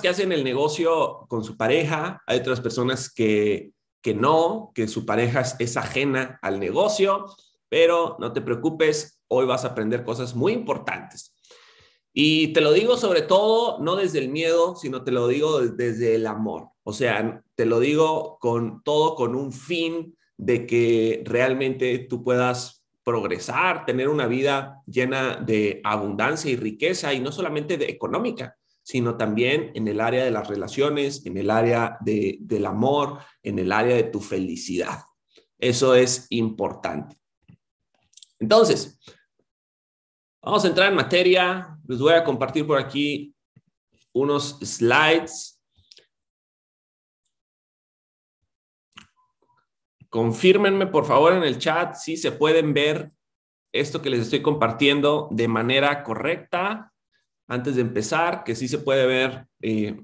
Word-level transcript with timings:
que 0.00 0.08
hacen 0.08 0.32
el 0.32 0.44
negocio 0.44 1.26
con 1.28 1.44
su 1.44 1.56
pareja, 1.56 2.22
hay 2.26 2.38
otras 2.38 2.60
personas 2.60 3.12
que, 3.12 3.72
que 4.02 4.14
no, 4.14 4.72
que 4.74 4.88
su 4.88 5.06
pareja 5.06 5.42
es 5.58 5.76
ajena 5.76 6.38
al 6.42 6.60
negocio, 6.60 7.26
pero 7.68 8.16
no 8.18 8.32
te 8.32 8.40
preocupes, 8.40 9.20
hoy 9.28 9.46
vas 9.46 9.64
a 9.64 9.68
aprender 9.68 10.04
cosas 10.04 10.34
muy 10.34 10.52
importantes. 10.52 11.34
Y 12.12 12.52
te 12.54 12.60
lo 12.60 12.72
digo 12.72 12.96
sobre 12.96 13.22
todo, 13.22 13.78
no 13.80 13.96
desde 13.96 14.20
el 14.20 14.30
miedo, 14.30 14.74
sino 14.76 15.04
te 15.04 15.12
lo 15.12 15.28
digo 15.28 15.60
desde 15.60 16.14
el 16.14 16.26
amor. 16.26 16.70
O 16.82 16.92
sea, 16.92 17.42
te 17.54 17.66
lo 17.66 17.78
digo 17.78 18.38
con 18.40 18.82
todo, 18.82 19.14
con 19.16 19.34
un 19.34 19.52
fin 19.52 20.16
de 20.38 20.66
que 20.66 21.22
realmente 21.26 21.98
tú 21.98 22.24
puedas 22.24 22.84
progresar, 23.04 23.84
tener 23.84 24.08
una 24.08 24.26
vida 24.26 24.82
llena 24.86 25.36
de 25.36 25.80
abundancia 25.84 26.50
y 26.50 26.56
riqueza, 26.56 27.12
y 27.12 27.20
no 27.20 27.32
solamente 27.32 27.76
de 27.76 27.86
económica, 27.86 28.56
sino 28.86 29.16
también 29.16 29.72
en 29.74 29.88
el 29.88 30.00
área 30.00 30.24
de 30.24 30.30
las 30.30 30.46
relaciones, 30.46 31.26
en 31.26 31.36
el 31.36 31.50
área 31.50 31.98
de, 32.02 32.38
del 32.40 32.66
amor, 32.66 33.18
en 33.42 33.58
el 33.58 33.72
área 33.72 33.96
de 33.96 34.04
tu 34.04 34.20
felicidad. 34.20 35.00
Eso 35.58 35.96
es 35.96 36.28
importante. 36.30 37.16
Entonces, 38.38 39.00
vamos 40.40 40.64
a 40.64 40.68
entrar 40.68 40.88
en 40.88 40.94
materia. 40.94 41.76
Les 41.88 41.98
voy 41.98 42.12
a 42.12 42.22
compartir 42.22 42.64
por 42.64 42.78
aquí 42.78 43.34
unos 44.12 44.56
slides. 44.62 45.60
Confírmenme, 50.08 50.86
por 50.86 51.06
favor, 51.06 51.32
en 51.32 51.42
el 51.42 51.58
chat 51.58 51.96
si 51.96 52.16
se 52.16 52.30
pueden 52.30 52.72
ver 52.72 53.10
esto 53.72 54.00
que 54.00 54.10
les 54.10 54.20
estoy 54.20 54.42
compartiendo 54.42 55.28
de 55.32 55.48
manera 55.48 56.04
correcta 56.04 56.92
antes 57.46 57.76
de 57.76 57.82
empezar, 57.82 58.44
que 58.44 58.54
sí 58.54 58.68
se 58.68 58.78
puede 58.78 59.06
ver, 59.06 59.46
eh, 59.60 60.00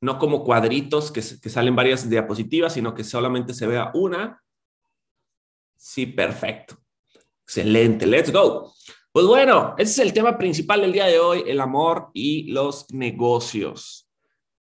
no 0.00 0.18
como 0.18 0.44
cuadritos 0.44 1.10
que, 1.10 1.20
que 1.20 1.50
salen 1.50 1.76
varias 1.76 2.08
diapositivas, 2.08 2.74
sino 2.74 2.94
que 2.94 3.04
solamente 3.04 3.54
se 3.54 3.66
vea 3.66 3.90
una. 3.94 4.42
Sí, 5.76 6.06
perfecto. 6.06 6.76
Excelente, 7.44 8.06
let's 8.06 8.32
go. 8.32 8.72
Pues 9.12 9.26
bueno, 9.26 9.74
ese 9.76 9.90
es 9.90 9.98
el 9.98 10.12
tema 10.12 10.38
principal 10.38 10.82
del 10.82 10.92
día 10.92 11.06
de 11.06 11.18
hoy, 11.18 11.42
el 11.44 11.60
amor 11.60 12.10
y 12.14 12.52
los 12.52 12.92
negocios. 12.92 14.08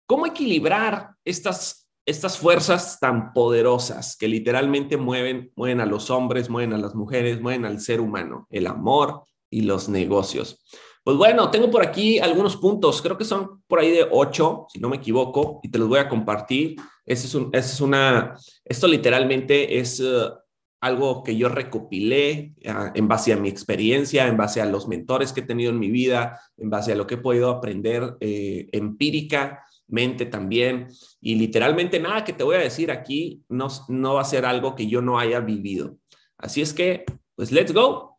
¿Cómo 0.06 0.27
equilibrar 0.27 1.11
estas, 1.22 1.91
estas 2.06 2.38
fuerzas 2.38 2.98
tan 2.98 3.34
poderosas 3.34 4.16
que 4.16 4.28
literalmente 4.28 4.97
mueven, 4.97 5.53
mueven 5.55 5.81
a 5.81 5.86
los 5.86 6.09
hombres, 6.09 6.48
mueven 6.48 6.72
a 6.72 6.78
las 6.78 6.94
mujeres, 6.94 7.42
mueven 7.42 7.66
al 7.66 7.78
ser 7.78 8.00
humano? 8.00 8.47
El 8.48 8.66
amor 8.66 9.25
y 9.50 9.62
los 9.62 9.91
negocios. 9.91 10.64
Pues 11.05 11.17
bueno, 11.17 11.50
tengo 11.50 11.69
por 11.69 11.84
aquí 11.84 12.20
algunos 12.20 12.56
puntos, 12.56 13.03
creo 13.03 13.19
que 13.19 13.25
son 13.25 13.62
por 13.67 13.81
ahí 13.81 13.91
de 13.91 14.06
ocho, 14.08 14.67
si 14.72 14.78
no 14.78 14.89
me 14.89 14.98
equivoco, 14.98 15.59
y 15.62 15.69
te 15.69 15.78
los 15.78 15.89
voy 15.89 15.98
a 15.98 16.09
compartir. 16.09 16.77
Ese 17.05 17.27
es, 17.27 17.34
un, 17.34 17.50
es 17.53 17.81
una, 17.81 18.36
esto 18.64 18.86
literalmente 18.86 19.81
es 19.81 19.98
uh, 19.98 20.33
algo 20.81 21.25
que 21.25 21.36
yo 21.36 21.48
recopilé 21.48 22.55
uh, 22.64 22.92
en 22.94 23.09
base 23.09 23.33
a 23.33 23.36
mi 23.36 23.48
experiencia, 23.48 24.28
en 24.28 24.36
base 24.36 24.61
a 24.61 24.67
los 24.67 24.86
mentores 24.86 25.33
que 25.33 25.41
he 25.41 25.44
tenido 25.44 25.70
en 25.70 25.81
mi 25.81 25.91
vida, 25.91 26.41
en 26.56 26.70
base 26.70 26.92
a 26.92 26.97
lo 26.97 27.05
que 27.05 27.14
he 27.14 27.19
podido 27.19 27.50
aprender 27.50 28.16
eh, 28.20 28.69
empíricamente 28.70 30.27
también. 30.27 30.87
Y 31.20 31.34
literalmente 31.34 31.98
nada 31.98 32.22
que 32.22 32.33
te 32.33 32.44
voy 32.44 32.55
a 32.55 32.61
decir 32.61 32.92
aquí 32.92 33.42
no 33.48 34.14
va 34.14 34.20
a 34.20 34.25
ser 34.25 34.47
algo 34.47 34.77
que 34.77 34.87
yo 34.87 35.03
no 35.03 35.19
haya 35.19 35.41
vivido. 35.41 35.97
Así 36.39 36.62
es 36.62 36.72
que, 36.72 37.05
pues, 37.34 37.50
let's 37.50 37.72
go. 37.72 38.11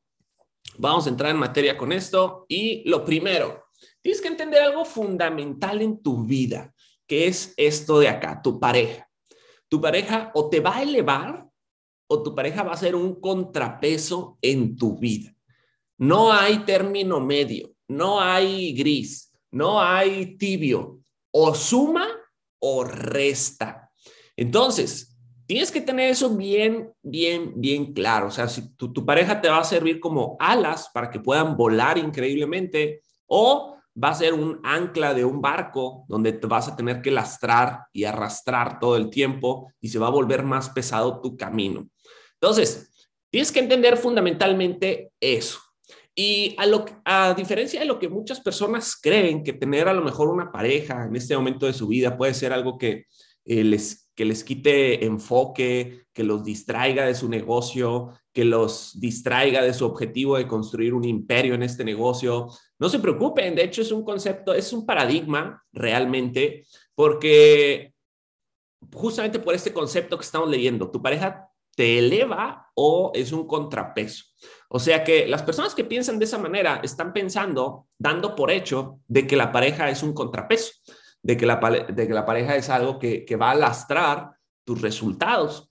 Vamos 0.77 1.05
a 1.05 1.09
entrar 1.09 1.31
en 1.31 1.37
materia 1.37 1.77
con 1.77 1.91
esto. 1.91 2.45
Y 2.47 2.87
lo 2.89 3.05
primero, 3.05 3.65
tienes 4.01 4.21
que 4.21 4.27
entender 4.27 4.61
algo 4.61 4.85
fundamental 4.85 5.81
en 5.81 6.01
tu 6.01 6.23
vida, 6.25 6.73
que 7.07 7.27
es 7.27 7.53
esto 7.57 7.99
de 7.99 8.09
acá, 8.09 8.41
tu 8.41 8.59
pareja. 8.59 9.09
Tu 9.69 9.81
pareja 9.81 10.31
o 10.33 10.49
te 10.49 10.59
va 10.59 10.77
a 10.77 10.83
elevar 10.83 11.47
o 12.07 12.21
tu 12.21 12.35
pareja 12.35 12.63
va 12.63 12.73
a 12.73 12.77
ser 12.77 12.95
un 12.95 13.19
contrapeso 13.19 14.37
en 14.41 14.75
tu 14.75 14.97
vida. 14.97 15.35
No 15.97 16.31
hay 16.31 16.59
término 16.59 17.19
medio, 17.19 17.73
no 17.87 18.19
hay 18.19 18.73
gris, 18.73 19.33
no 19.51 19.81
hay 19.81 20.37
tibio. 20.37 20.99
O 21.31 21.55
suma 21.55 22.07
o 22.59 22.83
resta. 22.83 23.91
Entonces, 24.35 25.12
Tienes 25.53 25.71
que 25.71 25.81
tener 25.81 26.09
eso 26.09 26.35
bien, 26.35 26.91
bien, 27.03 27.53
bien 27.55 27.93
claro. 27.93 28.29
O 28.29 28.31
sea, 28.31 28.47
si 28.47 28.75
tu, 28.75 29.05
pareja 29.05 29.39
te 29.39 29.49
va 29.49 29.59
a 29.59 29.63
servir 29.63 29.99
como 29.99 30.35
alas 30.39 30.89
para 30.91 31.11
que 31.11 31.19
puedan 31.19 31.55
volar 31.55 31.99
increíblemente 31.99 33.03
o 33.27 33.77
va 34.03 34.09
a 34.09 34.15
ser 34.15 34.33
un 34.33 34.59
ancla 34.63 35.13
de 35.13 35.23
un 35.23 35.43
barco 35.43 36.05
donde 36.07 36.33
te 36.33 36.47
vas 36.47 36.69
a 36.69 36.75
tener 36.75 37.03
que 37.03 37.11
lastrar 37.11 37.81
y 37.93 38.03
arrastrar 38.05 38.79
todo 38.79 38.97
el 38.97 39.11
tiempo 39.11 39.71
y 39.79 39.89
se 39.89 39.99
va 39.99 40.07
a 40.07 40.09
volver 40.09 40.41
más 40.41 40.71
pesado 40.71 41.21
tu 41.21 41.37
camino. 41.37 41.87
Entonces, 42.41 42.91
tienes 43.29 43.51
que 43.51 43.59
entender 43.59 43.95
fundamentalmente 43.97 45.11
eso. 45.19 45.59
Y 46.15 46.55
a, 46.57 46.65
lo, 46.65 46.83
a 47.05 47.35
diferencia 47.35 47.79
de 47.79 47.85
lo 47.85 47.99
que 47.99 48.09
muchas 48.09 48.41
personas 48.41 48.95
creen 48.99 49.43
que 49.43 49.53
tener 49.53 49.87
a 49.87 49.93
lo 49.93 50.01
mejor 50.01 50.29
una 50.29 50.51
pareja 50.51 51.05
en 51.05 51.15
este 51.15 51.37
momento 51.37 51.67
de 51.67 51.73
su 51.73 51.87
vida 51.87 52.17
puede 52.17 52.33
ser 52.33 52.53
algo 52.53 52.75
que 52.79 53.05
eh, 53.45 53.63
les 53.63 54.02
que 54.15 54.25
les 54.25 54.43
quite 54.43 55.05
enfoque, 55.05 56.05
que 56.13 56.23
los 56.23 56.43
distraiga 56.43 57.05
de 57.05 57.15
su 57.15 57.27
negocio, 57.27 58.13
que 58.31 58.45
los 58.45 58.99
distraiga 58.99 59.61
de 59.61 59.73
su 59.73 59.85
objetivo 59.85 60.37
de 60.37 60.47
construir 60.47 60.93
un 60.93 61.05
imperio 61.05 61.55
en 61.55 61.63
este 61.63 61.83
negocio. 61.83 62.47
No 62.79 62.89
se 62.89 62.99
preocupen, 62.99 63.55
de 63.55 63.63
hecho 63.63 63.81
es 63.81 63.91
un 63.91 64.03
concepto, 64.03 64.53
es 64.53 64.73
un 64.73 64.85
paradigma 64.85 65.63
realmente, 65.71 66.65
porque 66.95 67.93
justamente 68.91 69.39
por 69.39 69.55
este 69.55 69.73
concepto 69.73 70.17
que 70.17 70.25
estamos 70.25 70.49
leyendo, 70.49 70.91
tu 70.91 71.01
pareja 71.01 71.49
te 71.75 71.97
eleva 71.97 72.69
o 72.75 73.11
es 73.15 73.31
un 73.31 73.47
contrapeso. 73.47 74.25
O 74.69 74.79
sea 74.79 75.03
que 75.03 75.27
las 75.27 75.43
personas 75.43 75.73
que 75.73 75.83
piensan 75.83 76.19
de 76.19 76.25
esa 76.25 76.37
manera 76.37 76.81
están 76.83 77.13
pensando, 77.13 77.87
dando 77.97 78.35
por 78.35 78.51
hecho 78.51 78.99
de 79.07 79.25
que 79.25 79.35
la 79.35 79.51
pareja 79.51 79.89
es 79.89 80.03
un 80.03 80.13
contrapeso 80.13 80.71
de 81.23 81.37
que 81.37 81.45
la, 81.45 81.55
de 81.55 82.07
que 82.07 82.13
la 82.13 82.25
pareja 82.25 82.55
es 82.55 82.69
algo 82.69 82.99
que, 82.99 83.25
va 83.41 83.51
a 83.51 83.55
lastrar 83.55 84.35
tus 84.65 84.81
resultados. 84.81 85.69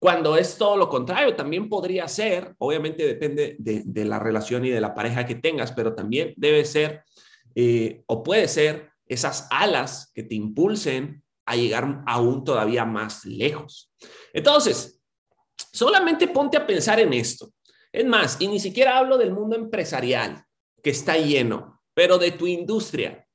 Cuando 0.00 0.36
es 0.36 0.58
todo 0.58 0.76
lo 0.76 0.88
contrario, 0.88 1.34
también 1.34 1.68
podría 1.68 2.06
ser, 2.08 2.54
obviamente 2.58 3.06
depende 3.06 3.56
de, 3.58 4.04
la 4.04 4.18
relación 4.18 4.64
y 4.64 4.70
de 4.70 4.80
la 4.80 4.94
pareja 4.94 5.24
que 5.24 5.36
tengas, 5.36 5.72
pero 5.72 5.94
también 5.94 6.34
debe 6.36 6.64
ser 6.64 7.04
eh, 7.54 8.02
o 8.06 8.22
puede 8.22 8.48
ser 8.48 8.90
esas 9.06 9.46
alas 9.50 10.10
que 10.14 10.22
te 10.22 10.34
impulsen 10.34 11.22
a 11.46 11.56
llegar 11.56 12.02
aún 12.06 12.44
todavía 12.44 12.84
más 12.84 13.24
lejos. 13.24 13.92
Entonces, 14.32 15.00
solamente 15.72 16.28
ponte 16.28 16.56
a 16.56 16.66
pensar 16.66 17.00
en 17.00 17.12
esto. 17.12 17.52
Es 17.90 18.04
más, 18.04 18.36
y 18.40 18.48
ni 18.48 18.60
siquiera 18.60 18.98
hablo 18.98 19.16
del 19.16 19.32
mundo 19.32 19.56
empresarial, 19.56 20.44
que 20.82 20.90
está 20.90 21.16
lleno, 21.16 21.80
pero 21.94 22.18
de 22.18 22.32
tu 22.32 22.46
industria 22.46 23.27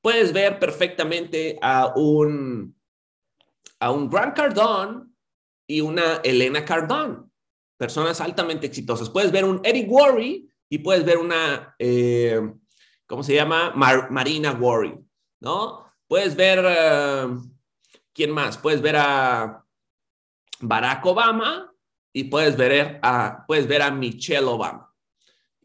puedes 0.00 0.32
ver 0.32 0.58
perfectamente 0.58 1.58
a 1.60 1.92
un, 1.94 2.76
a 3.78 3.90
un 3.90 4.08
Grant 4.08 4.36
Cardone 4.36 5.06
y 5.66 5.80
una 5.80 6.16
Elena 6.24 6.64
Cardone, 6.64 7.18
personas 7.76 8.20
altamente 8.20 8.66
exitosas. 8.66 9.10
Puedes 9.10 9.30
ver 9.30 9.44
un 9.44 9.60
Eric 9.64 9.90
Worre 9.90 10.42
y 10.68 10.78
puedes 10.78 11.04
ver 11.04 11.18
una, 11.18 11.74
eh, 11.78 12.40
¿cómo 13.06 13.22
se 13.22 13.34
llama? 13.34 13.72
Marina 13.74 14.52
Worre, 14.52 14.98
¿no? 15.40 15.84
Puedes 16.06 16.34
ver, 16.34 16.64
eh, 16.66 17.28
¿quién 18.12 18.30
más? 18.32 18.58
Puedes 18.58 18.82
ver 18.82 18.96
a 18.96 19.64
Barack 20.60 21.06
Obama 21.06 21.72
y 22.12 22.24
puedes 22.24 22.56
ver 22.56 22.98
a, 23.02 23.44
puedes 23.46 23.66
ver 23.66 23.82
a 23.82 23.90
Michelle 23.90 24.46
Obama. 24.46 24.89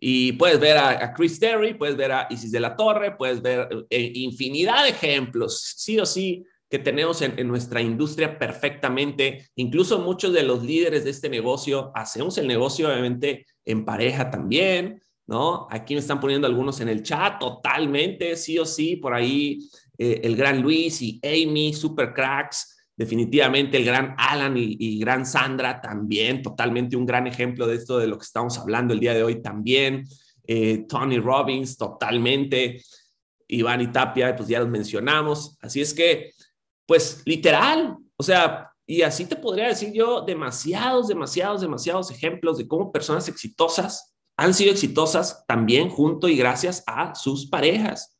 Y 0.08 0.34
puedes 0.34 0.60
ver 0.60 0.78
a, 0.78 1.14
Chris 1.16 1.40
Terry, 1.40 1.74
puedes 1.74 1.98
ver 1.98 2.12
a 2.12 2.28
Isis 2.30 2.52
de 2.52 2.60
la 2.60 2.76
Torre, 2.76 3.18
puedes 3.18 3.42
ver 3.42 3.88
eh, 3.90 4.12
infinidad 4.14 4.84
de 4.84 4.92
ejemplos, 4.92 5.74
sí 5.78 5.98
o 5.98 6.06
sí, 6.06 6.46
que 6.70 6.78
tenemos 6.78 7.24
en, 7.24 7.48
nuestra 7.48 7.82
industria 7.82 8.38
perfectamente. 8.38 9.50
Incluso 9.56 9.98
muchos 9.98 10.32
de 10.32 10.44
los 10.44 10.62
líderes 10.62 11.06
de 11.06 11.10
este 11.10 11.28
negocio 11.28 11.92
hacemos 11.96 12.38
el 12.38 12.46
negocio, 12.46 12.88
obviamente, 12.88 13.48
en 13.66 13.84
pareja 13.84 14.30
también, 14.30 15.02
¿no? 15.26 15.66
Aquí 15.72 15.96
me 15.96 16.02
están 16.02 16.20
poniendo 16.20 16.46
algunos 16.46 16.82
en 16.82 16.90
el 16.90 17.02
chat, 17.02 17.40
totalmente, 17.40 18.36
sí 18.36 18.60
o 18.60 18.66
sí, 18.68 18.98
por 18.98 19.16
ahí 19.16 19.58
eh, 19.98 20.22
el 20.24 20.36
gran 20.36 20.62
Luis 20.62 21.02
y 21.02 21.20
Amy, 21.24 21.74
super 21.74 22.14
cracks 22.14 22.75
definitivamente 22.96 23.78
el 23.78 23.86
gran 23.86 24.16
Alan 24.18 24.56
y, 24.58 25.00
gran 25.00 25.26
Sandra 25.26 25.82
también, 25.82 26.42
totalmente 26.42 26.96
un 26.96 27.06
gran 27.06 27.28
ejemplo 27.28 27.68
de 27.68 27.76
esto 27.76 27.98
de 27.98 28.08
lo 28.08 28.18
que 28.18 28.26
estamos 28.26 28.58
hablando 28.58 28.94
el 28.94 29.00
día 29.00 29.14
de 29.14 29.24
hoy 29.24 29.42
también. 29.42 30.04
Eh, 30.48 30.86
Tony 30.88 31.20
Robbins, 31.20 31.78
totalmente. 31.78 32.82
Iván 33.48 33.82
y 33.82 33.92
Tapia, 33.92 34.36
pues 34.36 34.50
ya 34.50 34.60
los 34.60 34.70
mencionamos. 34.70 35.58
Así 35.62 35.82
es 35.82 35.94
que, 35.94 36.32
pues 36.86 37.22
literal, 37.26 37.98
o 38.16 38.24
sea, 38.24 38.72
y 38.88 39.02
así 39.02 39.26
te 39.26 39.36
podría 39.36 39.68
decir 39.68 39.92
yo 39.94 40.22
demasiados, 40.22 41.08
demasiados, 41.08 41.62
demasiados 41.62 42.12
ejemplos 42.12 42.58
de 42.58 42.68
cómo 42.68 42.92
personas 42.92 43.28
exitosas 43.28 44.16
han 44.38 44.54
sido 44.54 44.72
exitosas 44.72 45.46
también 45.48 45.90
junto 45.90 46.28
y 46.28 46.36
gracias 46.36 46.84
a 46.88 47.16
sus 47.16 47.48
parejas. 47.48 48.18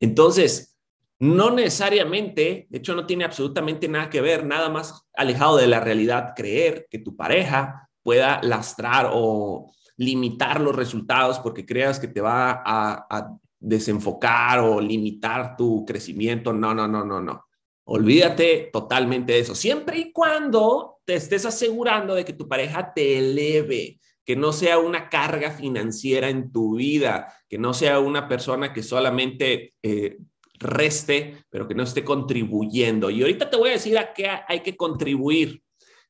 Entonces, 0.00 0.77
no 1.20 1.50
necesariamente, 1.50 2.66
de 2.68 2.78
hecho 2.78 2.94
no 2.94 3.06
tiene 3.06 3.24
absolutamente 3.24 3.88
nada 3.88 4.08
que 4.08 4.20
ver, 4.20 4.46
nada 4.46 4.68
más 4.68 5.08
alejado 5.14 5.56
de 5.56 5.66
la 5.66 5.80
realidad, 5.80 6.32
creer 6.36 6.86
que 6.90 6.98
tu 6.98 7.16
pareja 7.16 7.88
pueda 8.02 8.40
lastrar 8.42 9.10
o 9.12 9.72
limitar 9.96 10.60
los 10.60 10.74
resultados 10.74 11.40
porque 11.40 11.66
creas 11.66 11.98
que 11.98 12.08
te 12.08 12.20
va 12.20 12.62
a, 12.64 13.28
desenfocar 13.60 14.60
o 14.60 14.80
limitar 14.80 15.56
tu 15.56 15.84
crecimiento. 15.84 16.52
No, 16.52 16.72
no, 16.72 16.86
no, 16.86 17.04
no, 17.04 17.20
no. 17.20 17.44
Olvídate 17.86 18.70
totalmente 18.72 19.32
de 19.32 19.40
eso, 19.40 19.56
siempre 19.56 19.98
y 19.98 20.12
cuando 20.12 21.00
te 21.04 21.14
estés 21.14 21.44
asegurando 21.44 22.14
de 22.14 22.24
que 22.24 22.34
tu 22.34 22.46
pareja 22.46 22.92
te 22.94 23.18
eleve, 23.18 23.98
que 24.24 24.36
no 24.36 24.52
sea 24.52 24.78
una 24.78 25.08
carga 25.08 25.50
financiera 25.50 26.28
en 26.28 26.52
tu 26.52 26.76
vida, 26.76 27.34
que 27.48 27.58
no 27.58 27.74
sea 27.74 27.98
una 27.98 28.28
persona 28.28 28.72
que 28.72 28.84
solamente 28.84 29.74
eh, 29.82 30.18
reste, 30.58 31.44
pero 31.50 31.66
que 31.66 31.74
no 31.74 31.82
esté 31.82 32.04
contribuyendo. 32.04 33.10
Y 33.10 33.22
ahorita 33.22 33.48
te 33.48 33.56
voy 33.56 33.70
a 33.70 33.72
decir 33.72 33.96
a 33.98 34.12
qué 34.12 34.28
hay 34.46 34.60
que 34.60 34.76
contribuir. 34.76 35.62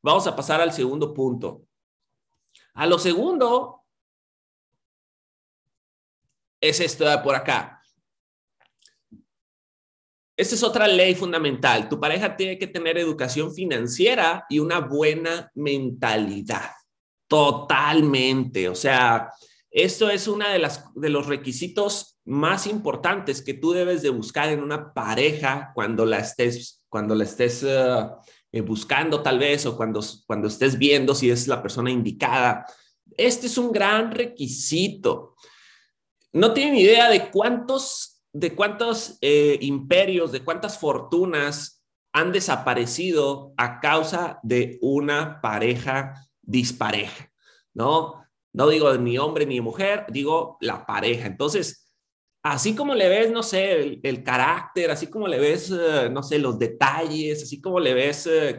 Vamos 0.02 0.26
a 0.26 0.34
pasar 0.34 0.60
al 0.60 0.72
segundo 0.72 1.12
punto. 1.12 1.62
A 2.74 2.86
lo 2.86 2.98
segundo 2.98 3.84
es 6.60 6.80
esto 6.80 7.08
de 7.08 7.18
por 7.18 7.34
acá. 7.34 7.82
Esta 10.36 10.54
es 10.54 10.62
otra 10.62 10.86
ley 10.86 11.16
fundamental. 11.16 11.88
Tu 11.88 11.98
pareja 11.98 12.36
tiene 12.36 12.58
que 12.58 12.68
tener 12.68 12.96
educación 12.96 13.52
financiera 13.52 14.46
y 14.48 14.60
una 14.60 14.78
buena 14.78 15.50
mentalidad. 15.56 16.70
Totalmente. 17.26 18.68
O 18.68 18.76
sea, 18.76 19.32
esto 19.68 20.08
es 20.08 20.28
uno 20.28 20.48
de, 20.48 20.60
las, 20.60 20.94
de 20.94 21.10
los 21.10 21.26
requisitos 21.26 22.17
más 22.28 22.66
importantes 22.66 23.40
que 23.40 23.54
tú 23.54 23.72
debes 23.72 24.02
de 24.02 24.10
buscar 24.10 24.50
en 24.50 24.62
una 24.62 24.92
pareja 24.92 25.72
cuando 25.74 26.04
la 26.04 26.18
estés, 26.18 26.84
cuando 26.90 27.14
la 27.14 27.24
estés 27.24 27.62
eh, 27.66 28.06
eh, 28.52 28.60
buscando 28.60 29.22
tal 29.22 29.38
vez 29.38 29.64
o 29.64 29.76
cuando, 29.78 30.00
cuando 30.26 30.46
estés 30.46 30.76
viendo 30.76 31.14
si 31.14 31.30
es 31.30 31.48
la 31.48 31.62
persona 31.62 31.90
indicada. 31.90 32.66
Este 33.16 33.46
es 33.46 33.56
un 33.56 33.72
gran 33.72 34.10
requisito. 34.10 35.36
No 36.34 36.52
tienen 36.52 36.76
idea 36.76 37.08
de 37.08 37.30
cuántos, 37.30 38.20
de 38.30 38.54
cuántos 38.54 39.16
eh, 39.22 39.58
imperios, 39.62 40.30
de 40.30 40.44
cuántas 40.44 40.78
fortunas 40.78 41.82
han 42.12 42.32
desaparecido 42.32 43.54
a 43.56 43.80
causa 43.80 44.38
de 44.42 44.78
una 44.82 45.40
pareja 45.40 46.28
dispareja, 46.42 47.32
¿no? 47.72 48.22
No 48.52 48.68
digo 48.68 48.92
ni 48.98 49.16
hombre 49.16 49.46
ni 49.46 49.62
mujer, 49.62 50.04
digo 50.10 50.58
la 50.60 50.84
pareja. 50.84 51.26
Entonces, 51.26 51.87
así 52.42 52.74
como 52.74 52.94
le 52.94 53.08
ves, 53.08 53.30
no 53.30 53.42
sé, 53.42 54.00
el, 54.02 54.22
carácter, 54.22 54.90
así 54.90 55.08
como 55.08 55.28
le 55.28 55.38
ves, 55.38 55.70
eh, 55.70 56.08
no 56.10 56.22
sé, 56.22 56.38
los 56.38 56.58
detalles, 56.58 57.42
así 57.42 57.60
como 57.60 57.80
le 57.80 57.94
ves 57.94 58.26
eh, 58.26 58.58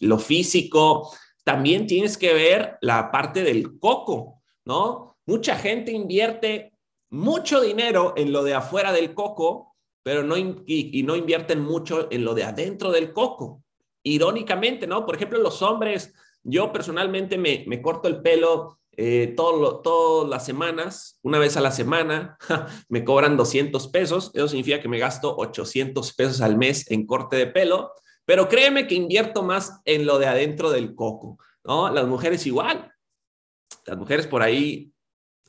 lo 0.00 0.18
físico, 0.18 1.10
también 1.44 1.86
tienes 1.86 2.16
que 2.16 2.32
ver 2.34 2.78
la 2.80 3.10
parte 3.10 3.42
del 3.42 3.78
coco, 3.78 4.42
¿no? 4.64 5.16
Mucha 5.26 5.56
gente 5.56 5.92
invierte 5.92 6.72
mucho 7.10 7.60
dinero 7.60 8.14
en 8.16 8.32
lo 8.32 8.42
de 8.44 8.54
afuera 8.54 8.92
del 8.92 9.14
coco, 9.14 9.76
pero 10.02 10.22
no, 10.22 10.36
y, 10.36 10.54
y 10.66 11.02
no 11.02 11.16
invierten 11.16 11.60
mucho 11.62 12.08
en 12.10 12.24
lo 12.24 12.34
de 12.34 12.44
adentro 12.44 12.90
del 12.90 13.12
coco. 13.12 13.62
Irónicamente, 14.02 14.86
¿no? 14.86 15.04
Por 15.04 15.16
ejemplo, 15.16 15.38
los 15.38 15.60
hombres 15.62 16.14
yo 16.42 16.72
personalmente 16.72 17.36
me, 17.36 17.64
me 17.66 17.82
corto 17.82 18.08
el 18.08 18.22
pelo 18.22 18.79
eh, 18.96 19.34
todo, 19.36 19.80
todas 19.80 20.28
las 20.28 20.44
semanas, 20.44 21.18
una 21.22 21.38
vez 21.38 21.56
a 21.56 21.60
la 21.60 21.70
semana, 21.70 22.36
me 22.88 23.04
cobran 23.04 23.36
200 23.36 23.88
pesos, 23.88 24.30
eso 24.34 24.48
significa 24.48 24.80
que 24.80 24.88
me 24.88 24.98
gasto 24.98 25.36
800 25.36 26.12
pesos 26.14 26.40
al 26.40 26.56
mes 26.56 26.90
en 26.90 27.06
corte 27.06 27.36
de 27.36 27.46
pelo, 27.46 27.92
pero 28.24 28.48
créeme 28.48 28.86
que 28.86 28.94
invierto 28.94 29.42
más 29.42 29.80
en 29.84 30.06
lo 30.06 30.18
de 30.18 30.26
adentro 30.26 30.70
del 30.70 30.94
coco, 30.94 31.38
¿no? 31.64 31.92
Las 31.92 32.06
mujeres 32.06 32.46
igual, 32.46 32.92
las 33.86 33.96
mujeres 33.96 34.26
por 34.26 34.42
ahí, 34.42 34.92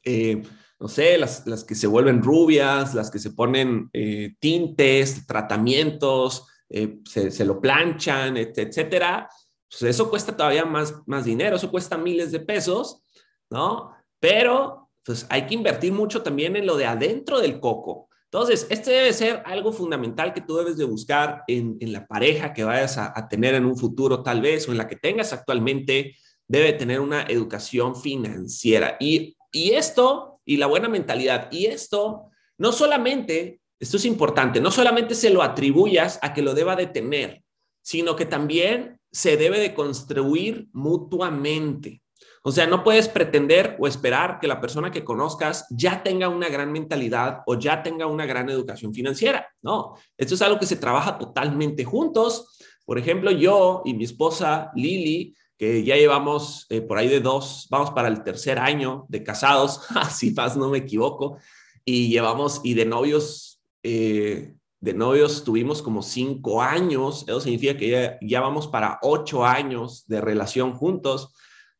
eh, 0.04 0.42
no 0.80 0.88
sé, 0.88 1.18
las, 1.18 1.46
las, 1.46 1.64
que 1.64 1.76
se 1.76 1.88
vuelven 1.88 2.24
rubias, 2.24 2.96
las 2.96 3.12
que 3.12 3.20
se 3.20 3.32
ponen 3.32 3.90
eh, 3.94 4.36
tintes, 4.40 5.28
tratamientos, 5.28 6.48
se, 6.70 7.32
se, 7.32 7.44
lo 7.44 7.60
planchan, 7.60 8.38
etcétera 8.38 9.28
pues 9.72 9.84
eso 9.84 10.10
cuesta 10.10 10.36
todavía 10.36 10.66
más, 10.66 10.96
más 11.06 11.24
dinero, 11.24 11.56
eso 11.56 11.72
cuesta 11.72 11.98
miles 11.98 12.32
de 12.32 12.42
pesos, 12.42 13.02
¿no? 13.52 13.96
Pero 14.20 14.90
pues 15.04 15.28
hay 15.30 15.46
que 15.46 15.54
invertir 15.54 15.94
mucho 15.94 16.24
también 16.24 16.56
en 16.56 16.66
lo 16.66 16.78
de 16.78 16.86
adentro 16.86 17.40
del 17.40 17.60
coco. 17.60 18.10
Entonces, 18.26 18.66
este 18.70 18.92
debe 18.92 19.12
ser 19.12 19.44
algo 19.46 19.74
fundamental 19.74 20.34
que 20.34 20.42
tú 20.42 20.56
debes 20.56 20.78
de 20.78 20.86
buscar 20.86 21.44
en, 21.48 21.78
en 21.82 21.92
la 21.92 22.08
pareja 22.08 22.54
que 22.54 22.64
vayas 22.64 22.98
a, 22.98 23.28
tener 23.28 23.56
en 23.56 23.66
un 23.66 23.78
futuro 23.78 24.24
tal 24.24 24.42
vez 24.42 24.68
o 24.68 24.72
en 24.72 24.78
la 24.78 24.88
que 24.88 24.96
tengas 24.96 25.34
actualmente, 25.34 26.16
debe 26.48 26.72
tener 26.74 27.02
una 27.02 27.24
educación 27.24 27.96
financiera. 27.96 28.96
Y, 29.02 29.36
y 29.52 29.72
esto, 29.72 30.40
y 30.46 30.58
la 30.58 30.68
buena 30.68 30.88
mentalidad, 30.88 31.52
y 31.52 31.66
esto, 31.66 32.30
no 32.58 32.72
solamente, 32.72 33.60
esto 33.80 33.98
es 33.98 34.06
importante, 34.06 34.62
no 34.62 34.72
solamente 34.72 35.14
se 35.14 35.30
lo 35.30 35.44
atribuyas 35.44 36.18
a 36.22 36.34
que 36.34 36.42
lo 36.42 36.54
deba 36.54 36.78
de 36.78 36.88
tener, 36.88 37.44
sino 37.82 38.16
que 38.16 38.26
también 38.26 38.98
se 39.12 39.36
debe 39.36 39.60
de 39.60 39.74
construir 39.74 40.70
mutuamente. 40.72 42.02
O 42.44 42.52
sea, 42.52 42.66
no 42.66 42.84
puedes 42.84 43.08
pretender 43.08 43.78
o 43.80 43.88
esperar 43.88 44.40
que 44.40 44.48
la 44.48 44.60
persona 44.60 44.90
que 44.90 45.04
conozcas 45.04 45.68
ya 45.70 46.02
tenga 46.02 46.28
una 46.28 46.50
gran 46.50 46.72
mentalidad 46.72 47.42
o 47.46 47.58
ya 47.58 47.84
tenga 47.84 48.08
una 48.08 48.26
gran 48.26 48.50
educación 48.50 48.94
financiera. 48.94 49.48
No, 49.62 49.96
esto 50.18 50.34
es 50.34 50.42
algo 50.42 50.60
que 50.60 50.66
se 50.66 50.76
trabaja 50.76 51.20
totalmente 51.20 51.84
juntos. 51.86 52.58
Por 52.86 52.98
ejemplo, 52.98 53.30
yo 53.32 53.84
y 53.86 53.94
mi 53.94 54.06
esposa 54.06 54.72
Lili, 54.76 55.36
que 55.62 55.84
ya 55.84 55.96
llevamos 55.96 56.66
eh, 56.70 56.82
por 56.82 56.98
ahí 56.98 57.08
de 57.08 57.20
dos, 57.20 57.68
vamos 57.70 57.92
para 57.92 58.08
el 58.08 58.24
tercer 58.24 58.58
año 58.58 59.06
de 59.10 59.24
casados, 59.24 59.82
así 59.96 60.32
más 60.32 60.58
no 60.58 60.70
me 60.70 60.80
equivoco, 60.80 61.38
y 61.86 62.10
llevamos, 62.10 62.62
y 62.64 62.74
de 62.74 62.86
novios, 62.86 63.62
eh, 63.84 64.56
de 64.80 64.94
novios 64.96 65.44
tuvimos 65.44 65.84
como 65.84 66.02
cinco 66.02 66.64
años, 66.64 67.24
eso 67.28 67.40
significa 67.40 67.78
que 67.78 68.18
ya, 68.22 68.42
vamos 68.42 68.68
para 68.68 68.98
ocho 69.04 69.46
años 69.46 70.08
de 70.08 70.20
relación 70.20 70.74
juntos. 70.74 71.32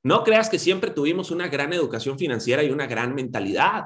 No 0.04 0.24
creas 0.24 0.50
que 0.50 0.60
siempre 0.60 0.92
tuvimos 0.92 1.32
una 1.32 1.48
gran 1.48 1.74
educación 1.74 2.18
financiera 2.18 2.64
y 2.64 2.72
una 2.72 2.88
gran 2.88 3.14
mentalidad, 3.14 3.86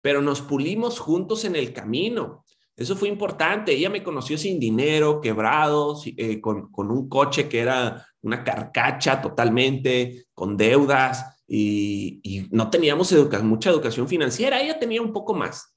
pero 0.00 0.22
nos 0.22 0.40
pulimos 0.40 0.98
juntos 0.98 1.44
en 1.44 1.56
el 1.56 1.72
camino. 1.72 2.44
Eso 2.74 2.96
fue 2.96 3.08
importante. 3.08 3.72
Ella 3.72 3.90
me 3.90 4.02
conoció 4.02 4.38
sin 4.38 4.58
dinero, 4.58 5.20
quebrado, 5.20 6.00
eh, 6.04 6.40
con, 6.40 6.70
un 6.74 7.08
coche 7.08 7.48
que 7.48 7.60
era 7.60 8.06
una 8.22 8.42
carcacha 8.42 9.20
totalmente, 9.20 10.26
con 10.32 10.56
deudas 10.56 11.42
y, 11.46 12.48
no 12.50 12.70
teníamos 12.70 13.14
mucha 13.42 13.70
educación 13.70 14.08
financiera. 14.08 14.60
Ella 14.60 14.78
tenía 14.78 15.02
un 15.02 15.12
poco 15.12 15.34
más. 15.34 15.74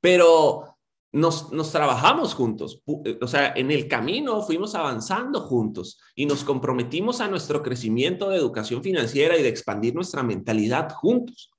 Pero 0.00 0.69
nos, 1.12 1.72
trabajamos 1.72 2.34
juntos, 2.34 2.82
eh, 3.04 3.18
o 3.20 3.26
sea, 3.26 3.52
en 3.56 3.70
el 3.70 3.88
camino 3.88 4.42
fuimos 4.42 4.74
avanzando 4.74 5.40
juntos 5.40 5.98
y 6.14 6.26
nos 6.26 6.44
comprometimos 6.44 7.20
a 7.20 7.28
nuestro 7.28 7.62
crecimiento 7.62 8.30
de 8.30 8.36
educación 8.36 8.82
financiera 8.82 9.36
y 9.36 9.42
de 9.42 9.48
expandir 9.48 9.94
nuestra 9.94 10.22
mentalidad 10.22 10.90
juntos. 10.92 11.50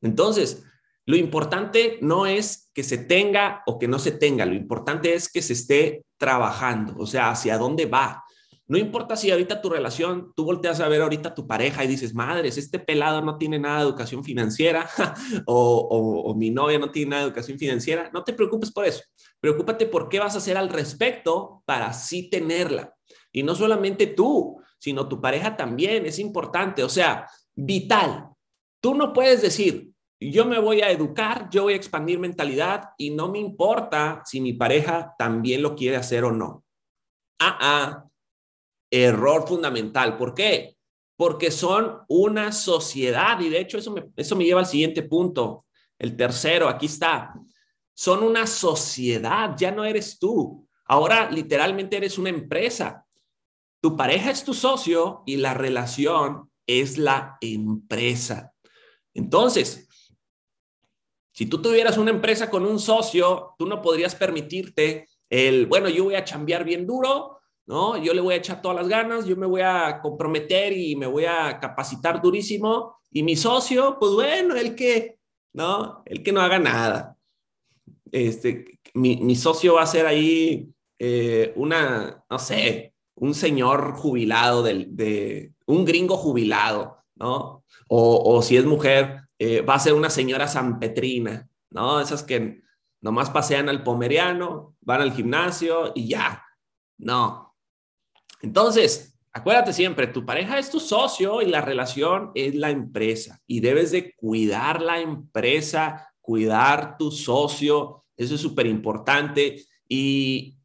Entonces, 0.00 0.64
lo 1.06 1.16
importante 1.16 1.98
no 2.02 2.26
es 2.26 2.70
que 2.72 2.84
se 2.84 2.98
tenga 2.98 3.62
o 3.66 3.78
que 3.78 3.88
no 3.88 3.98
se 3.98 4.12
tenga, 4.12 4.46
lo 4.46 4.54
importante 4.54 5.14
es 5.14 5.30
que 5.30 5.42
se 5.42 5.54
esté 5.54 6.04
trabajando, 6.16 6.94
o 6.98 7.06
sea, 7.06 7.30
hacia 7.30 7.58
dónde 7.58 7.86
va, 7.86 8.22
no 8.70 8.78
importa 8.78 9.16
si 9.16 9.32
ahorita 9.32 9.60
tu 9.60 9.68
relación, 9.68 10.32
tú 10.36 10.44
volteas 10.44 10.78
a 10.78 10.86
ver 10.86 11.02
ahorita 11.02 11.30
a 11.30 11.34
tu 11.34 11.44
pareja 11.44 11.82
y 11.82 11.88
dices, 11.88 12.14
madres, 12.14 12.56
este 12.56 12.78
pelado 12.78 13.20
no 13.20 13.36
tiene 13.36 13.58
nada 13.58 13.78
de 13.78 13.82
educación 13.82 14.22
financiera 14.22 14.88
o, 15.46 16.32
mi 16.38 16.50
novia 16.50 16.78
no 16.78 16.92
tiene 16.92 17.10
nada 17.10 17.22
de 17.22 17.28
educación 17.30 17.58
financiera. 17.58 18.12
No 18.14 18.22
te 18.22 18.32
preocupes 18.32 18.70
por 18.70 18.86
eso. 18.86 19.02
Preocúpate 19.40 19.86
por 19.86 20.08
qué 20.08 20.20
vas 20.20 20.36
a 20.36 20.38
hacer 20.38 20.56
al 20.56 20.68
respecto 20.68 21.64
para 21.66 21.88
así 21.88 22.30
tenerla. 22.30 22.94
Y 23.32 23.42
no 23.42 23.56
solamente 23.56 24.06
tú, 24.06 24.62
sino 24.78 25.08
tu 25.08 25.20
pareja 25.20 25.56
también. 25.56 26.06
Es 26.06 26.20
importante. 26.20 26.84
O 26.84 26.88
sea, 26.88 27.26
vital. 27.56 28.28
Tú 28.80 28.94
no 28.94 29.12
puedes 29.12 29.42
decir, 29.42 29.90
yo 30.20 30.46
me 30.46 30.60
voy 30.60 30.80
a 30.82 30.92
educar, 30.92 31.48
yo 31.50 31.64
voy 31.64 31.72
a 31.72 31.76
expandir 31.76 32.20
mentalidad 32.20 32.90
y 32.96 33.10
no 33.10 33.32
me 33.32 33.40
importa 33.40 34.22
si 34.24 34.40
mi 34.40 34.52
pareja 34.52 35.12
también 35.18 35.60
lo 35.60 35.74
quiere 35.74 35.96
hacer 35.96 36.22
o 36.22 36.30
no. 36.30 36.62
Ah, 37.40 37.58
ah, 37.60 38.09
Error 38.90 39.46
fundamental. 39.46 40.16
¿Por 40.16 40.34
qué? 40.34 40.76
Porque 41.16 41.50
son 41.50 42.00
una 42.08 42.52
sociedad 42.52 43.38
y 43.40 43.48
de 43.48 43.60
hecho 43.60 43.78
eso 43.78 43.92
me, 43.92 44.10
eso 44.16 44.36
me 44.36 44.44
lleva 44.44 44.60
al 44.60 44.66
siguiente 44.66 45.02
punto. 45.02 45.66
El 45.98 46.16
tercero, 46.16 46.68
aquí 46.68 46.86
está. 46.86 47.34
Son 47.94 48.22
una 48.22 48.46
sociedad, 48.46 49.54
ya 49.58 49.70
no 49.70 49.84
eres 49.84 50.18
tú. 50.18 50.66
Ahora 50.86 51.30
literalmente 51.30 51.98
eres 51.98 52.18
una 52.18 52.30
empresa. 52.30 53.06
Tu 53.80 53.96
pareja 53.96 54.30
es 54.30 54.44
tu 54.44 54.54
socio 54.54 55.22
y 55.26 55.36
la 55.36 55.54
relación 55.54 56.50
es 56.66 56.98
la 56.98 57.36
empresa. 57.40 58.54
Entonces, 59.14 59.88
si 61.32 61.46
tú 61.46 61.62
tuvieras 61.62 61.96
una 61.96 62.10
empresa 62.10 62.50
con 62.50 62.66
un 62.66 62.78
socio, 62.78 63.54
tú 63.58 63.66
no 63.66 63.80
podrías 63.80 64.14
permitirte 64.14 65.08
el, 65.28 65.66
bueno, 65.66 65.88
yo 65.88 66.04
voy 66.04 66.14
a 66.14 66.24
chambear 66.24 66.64
bien 66.64 66.86
duro, 66.86 67.39
¿no? 67.70 67.96
Yo 67.96 68.12
le 68.12 68.20
voy 68.20 68.34
a 68.34 68.38
echar 68.38 68.60
todas 68.60 68.76
las 68.76 68.88
ganas, 68.88 69.26
yo 69.26 69.36
me 69.36 69.46
voy 69.46 69.60
a 69.60 70.00
comprometer 70.02 70.76
y 70.76 70.96
me 70.96 71.06
voy 71.06 71.24
a 71.26 71.60
capacitar 71.60 72.20
durísimo. 72.20 72.96
Y 73.12 73.22
mi 73.22 73.36
socio, 73.36 73.96
pues 74.00 74.10
bueno, 74.10 74.56
el 74.56 74.74
que, 74.74 75.20
¿no? 75.52 76.02
El 76.04 76.24
que 76.24 76.32
no 76.32 76.40
haga 76.40 76.58
nada. 76.58 77.16
Este, 78.10 78.80
mi, 78.94 79.36
socio 79.36 79.74
va 79.74 79.82
a 79.82 79.86
ser 79.86 80.06
ahí 80.06 80.68
eh, 80.98 81.52
una, 81.54 82.24
no 82.28 82.38
sé, 82.40 82.92
un 83.14 83.34
señor 83.34 83.92
jubilado, 83.94 84.64
de, 84.64 85.52
un 85.66 85.84
gringo 85.84 86.16
jubilado, 86.16 86.96
¿no? 87.14 87.62
O, 87.86 88.42
si 88.42 88.56
es 88.56 88.64
mujer, 88.64 89.28
eh, 89.38 89.60
va 89.60 89.74
a 89.74 89.78
ser 89.78 89.92
una 89.92 90.10
señora 90.10 90.48
sanpetrina, 90.48 91.48
¿no? 91.70 92.00
Esas 92.00 92.24
que 92.24 92.62
nomás 93.00 93.30
pasean 93.30 93.68
al 93.68 93.84
pomeriano, 93.84 94.74
van 94.80 95.02
al 95.02 95.12
gimnasio 95.12 95.92
y 95.94 96.08
ya. 96.08 96.44
No. 96.98 97.49
Entonces, 98.42 99.18
acuérdate 99.32 99.72
siempre, 99.72 100.06
tu 100.06 100.24
pareja 100.24 100.58
es 100.58 100.70
tu 100.70 100.80
socio 100.80 101.42
y 101.42 101.46
la 101.46 101.60
relación 101.60 102.32
es 102.34 102.54
la 102.54 102.70
empresa 102.70 103.40
y 103.46 103.60
debes 103.60 103.90
de 103.90 104.14
cuidar 104.14 104.80
la 104.82 105.00
empresa, 105.00 106.12
cuidar 106.20 106.96
tu 106.98 107.10
socio, 107.10 108.04
eso 108.16 108.34
es 108.34 108.40
súper 108.40 108.66
importante 108.66 109.64
y, 109.88 110.56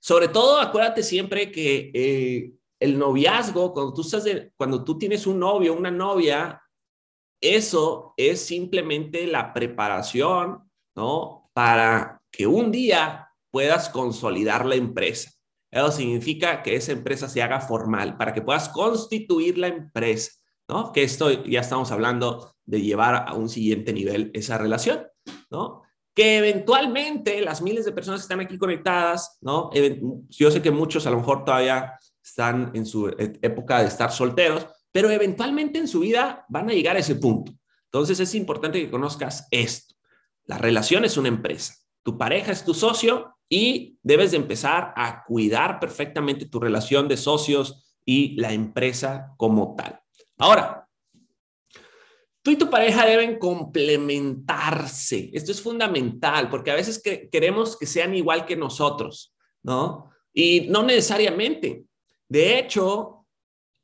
sobre 0.00 0.28
todo 0.28 0.60
acuérdate 0.60 1.02
siempre 1.02 1.50
que 1.50 1.90
eh, 1.94 2.52
el 2.78 2.98
noviazgo, 2.98 3.72
cuando 3.72 3.94
tú, 3.94 4.02
estás 4.02 4.24
cuando 4.56 4.84
tú 4.84 4.98
tienes 4.98 5.26
un 5.26 5.38
novio, 5.38 5.72
una 5.72 5.90
novia, 5.90 6.60
eso 7.40 8.12
es 8.16 8.44
simplemente 8.44 9.26
la 9.26 9.52
preparación, 9.52 10.70
¿no? 10.94 11.50
Para 11.54 12.22
que 12.30 12.46
un 12.46 12.70
día 12.70 13.30
puedas 13.50 13.88
consolidar 13.88 14.66
la 14.66 14.74
empresa. 14.74 15.30
Eso 15.74 15.90
significa 15.90 16.62
que 16.62 16.76
esa 16.76 16.92
empresa 16.92 17.28
se 17.28 17.42
haga 17.42 17.60
formal, 17.60 18.16
para 18.16 18.32
que 18.32 18.42
puedas 18.42 18.68
constituir 18.68 19.58
la 19.58 19.66
empresa, 19.66 20.30
¿no? 20.68 20.92
Que 20.92 21.02
esto 21.02 21.44
ya 21.44 21.60
estamos 21.60 21.90
hablando 21.90 22.54
de 22.64 22.80
llevar 22.80 23.24
a 23.26 23.34
un 23.34 23.48
siguiente 23.48 23.92
nivel 23.92 24.30
esa 24.34 24.56
relación, 24.56 25.04
¿no? 25.50 25.82
Que 26.14 26.38
eventualmente 26.38 27.40
las 27.40 27.60
miles 27.60 27.84
de 27.84 27.90
personas 27.90 28.20
que 28.20 28.24
están 28.24 28.38
aquí 28.38 28.56
conectadas, 28.56 29.36
¿no? 29.40 29.70
Yo 30.28 30.52
sé 30.52 30.62
que 30.62 30.70
muchos 30.70 31.08
a 31.08 31.10
lo 31.10 31.16
mejor 31.16 31.44
todavía 31.44 31.98
están 32.22 32.70
en 32.74 32.86
su 32.86 33.08
e-, 33.08 33.38
época 33.42 33.80
de 33.80 33.88
estar 33.88 34.12
solteros, 34.12 34.68
pero 34.92 35.10
eventualmente 35.10 35.80
en 35.80 35.88
su 35.88 36.00
vida 36.00 36.46
van 36.48 36.70
a 36.70 36.72
llegar 36.72 36.94
a 36.94 37.00
ese 37.00 37.16
punto. 37.16 37.52
Entonces 37.86 38.20
es 38.20 38.32
importante 38.36 38.80
que 38.80 38.92
conozcas 38.92 39.48
esto. 39.50 39.96
La 40.44 40.56
relación 40.56 41.04
es 41.04 41.16
una 41.16 41.28
empresa. 41.28 41.74
Tu 42.04 42.16
pareja 42.16 42.52
es 42.52 42.64
tu 42.64 42.74
socio 42.74 43.33
y 43.54 44.00
debes 44.02 44.32
de 44.32 44.38
empezar 44.38 44.92
a 44.96 45.22
cuidar 45.22 45.78
perfectamente 45.78 46.46
tu 46.46 46.58
relación 46.58 47.06
de 47.06 47.16
socios 47.16 47.96
y 48.04 48.34
la 48.34 48.52
empresa 48.52 49.32
como 49.36 49.76
tal. 49.76 50.00
Ahora, 50.38 50.88
tú 52.42 52.50
y 52.50 52.56
tu 52.56 52.68
pareja 52.68 53.06
deben 53.06 53.38
complementarse. 53.38 55.30
Esto 55.32 55.52
es 55.52 55.62
fundamental 55.62 56.50
porque 56.50 56.72
a 56.72 56.74
veces 56.74 57.00
queremos 57.30 57.76
que 57.76 57.86
sean 57.86 58.16
igual 58.16 58.44
que 58.44 58.56
nosotros, 58.56 59.32
¿no? 59.62 60.10
Y 60.32 60.66
no 60.68 60.82
necesariamente. 60.82 61.84
De 62.28 62.58
hecho, 62.58 63.24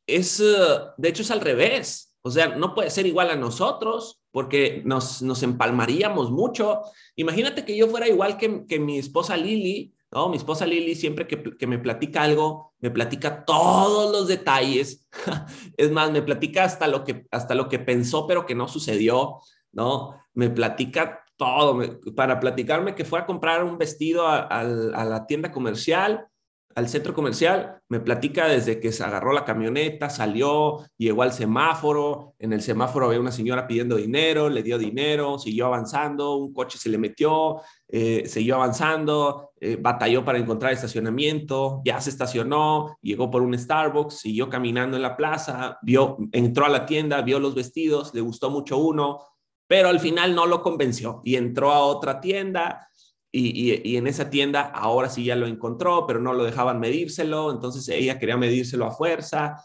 es, 0.04 0.38
de 0.38 1.08
hecho 1.08 1.22
es 1.22 1.30
al 1.30 1.42
revés. 1.42 2.18
O 2.22 2.30
sea, 2.32 2.56
no 2.56 2.74
puede 2.74 2.90
ser 2.90 3.06
igual 3.06 3.30
a 3.30 3.36
nosotros 3.36 4.19
porque 4.30 4.82
nos, 4.84 5.22
nos 5.22 5.42
empalmaríamos 5.42 6.30
mucho. 6.30 6.82
Imagínate 7.16 7.64
que 7.64 7.76
yo 7.76 7.88
fuera 7.88 8.08
igual 8.08 8.36
que, 8.36 8.64
que 8.66 8.78
mi 8.78 8.98
esposa 8.98 9.36
Lili, 9.36 9.92
¿no? 10.12 10.28
Mi 10.28 10.36
esposa 10.36 10.66
Lili 10.66 10.94
siempre 10.94 11.26
que, 11.26 11.42
que, 11.42 11.66
me 11.66 11.78
platica 11.78 12.22
algo, 12.22 12.74
me 12.80 12.90
platica 12.90 13.44
todos 13.44 14.12
los 14.12 14.28
detalles. 14.28 15.06
es 15.76 15.90
más, 15.90 16.10
me 16.10 16.22
platica 16.22 16.64
hasta 16.64 16.86
lo 16.86 17.04
que, 17.04 17.26
hasta 17.30 17.54
lo 17.54 17.68
que 17.68 17.78
pensó, 17.78 18.26
pero 18.26 18.46
que 18.46 18.54
no 18.54 18.68
sucedió, 18.68 19.38
¿no? 19.72 20.16
Me 20.34 20.50
platica 20.50 21.24
todo. 21.36 21.80
para 22.14 22.38
platicarme 22.38 22.94
que 22.94 23.04
fue 23.04 23.18
a 23.18 23.26
comprar 23.26 23.64
un 23.64 23.78
vestido 23.78 24.28
a 24.28 24.62
la 24.62 25.26
tienda 25.26 25.50
comercial 25.50 26.29
al 26.76 26.88
centro 26.88 27.14
comercial, 27.14 27.80
me 27.88 27.98
platica 27.98 28.46
desde 28.46 28.78
que 28.78 28.92
se 28.92 29.02
agarró 29.02 29.32
la 29.32 29.44
camioneta, 29.44 30.08
salió, 30.08 30.84
llegó 30.96 31.22
al 31.22 31.32
semáforo, 31.32 32.34
en 32.38 32.52
el 32.52 32.62
semáforo 32.62 33.06
había 33.06 33.18
una 33.18 33.32
señora 33.32 33.66
pidiendo 33.66 33.96
dinero, 33.96 34.48
le 34.48 34.62
dio 34.62 34.78
dinero, 34.78 35.38
siguió 35.38 35.66
avanzando, 35.66 36.36
un 36.36 36.52
coche 36.52 36.78
se 36.78 36.88
le 36.88 36.96
metió, 36.96 37.60
eh, 37.88 38.22
siguió 38.26 38.54
avanzando, 38.54 39.50
eh, 39.60 39.76
batalló 39.80 40.24
para 40.24 40.38
encontrar 40.38 40.72
estacionamiento, 40.72 41.82
ya 41.84 42.00
se 42.00 42.10
estacionó, 42.10 42.96
llegó 43.02 43.30
por 43.30 43.42
un 43.42 43.58
Starbucks, 43.58 44.18
siguió 44.18 44.48
caminando 44.48 44.96
en 44.96 45.02
la 45.02 45.16
plaza, 45.16 45.78
vio, 45.82 46.18
entró 46.30 46.66
a 46.66 46.68
la 46.70 46.86
tienda, 46.86 47.20
vio 47.22 47.40
los 47.40 47.56
vestidos, 47.56 48.14
le 48.14 48.20
gustó 48.20 48.48
mucho 48.48 48.78
uno, 48.78 49.18
pero 49.66 49.88
al 49.88 49.98
final 49.98 50.36
no 50.36 50.46
lo 50.46 50.62
convenció 50.62 51.20
y 51.24 51.34
entró 51.34 51.72
a 51.72 51.80
otra 51.80 52.20
tienda 52.20 52.89
y, 53.32 53.96
en 53.96 54.06
esa 54.06 54.28
tienda 54.28 54.62
ahora 54.62 55.08
sí 55.08 55.24
ya 55.24 55.36
lo 55.36 55.46
encontró, 55.46 56.06
pero 56.06 56.20
no 56.20 56.32
lo 56.32 56.44
dejaban 56.44 56.80
medírselo, 56.80 57.52
entonces 57.52 57.88
ella 57.88 58.18
quería 58.18 58.36
medírselo 58.36 58.86
a 58.86 58.90
fuerza 58.90 59.56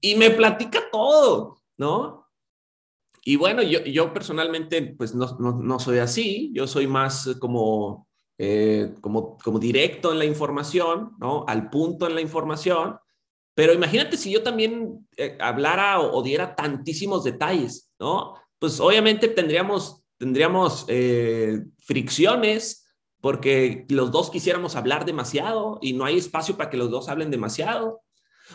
y 0.00 0.14
me 0.16 0.30
platica 0.30 0.82
todo, 0.92 1.58
¿no? 1.78 2.26
Y 3.24 3.36
bueno, 3.36 3.62
yo, 3.62 3.82
yo 3.84 4.12
personalmente 4.12 4.94
pues 4.98 5.14
no, 5.14 5.38
no, 5.38 5.78
soy 5.78 5.98
así, 5.98 6.50
yo 6.54 6.66
soy 6.66 6.86
más 6.86 7.36
como, 7.40 8.06
eh, 8.36 8.92
como, 9.00 9.38
como 9.38 9.58
directo 9.58 10.12
en 10.12 10.18
la 10.18 10.26
información, 10.26 11.12
¿no? 11.18 11.44
Al 11.48 11.70
punto 11.70 12.06
en 12.06 12.14
la 12.14 12.20
información, 12.20 12.98
pero 13.54 13.72
imagínate 13.72 14.18
si 14.18 14.30
yo 14.30 14.42
también 14.42 15.06
eh, 15.16 15.38
hablara 15.40 16.00
o, 16.00 16.22
diera 16.22 16.54
tantísimos 16.54 17.24
detalles, 17.24 17.90
¿no? 17.98 18.34
Pues 18.58 18.80
obviamente 18.80 19.28
tendríamos, 19.28 20.04
tendríamos 20.18 20.84
eh, 20.88 21.62
fricciones, 21.78 22.83
porque 23.24 23.86
los 23.88 24.10
dos 24.12 24.28
quisiéramos 24.28 24.76
hablar 24.76 25.06
demasiado 25.06 25.78
y 25.80 25.94
no 25.94 26.04
hay 26.04 26.18
espacio 26.18 26.58
para 26.58 26.68
que 26.68 26.76
los 26.76 26.90
dos 26.90 27.08
hablen 27.08 27.30
demasiado. 27.30 28.02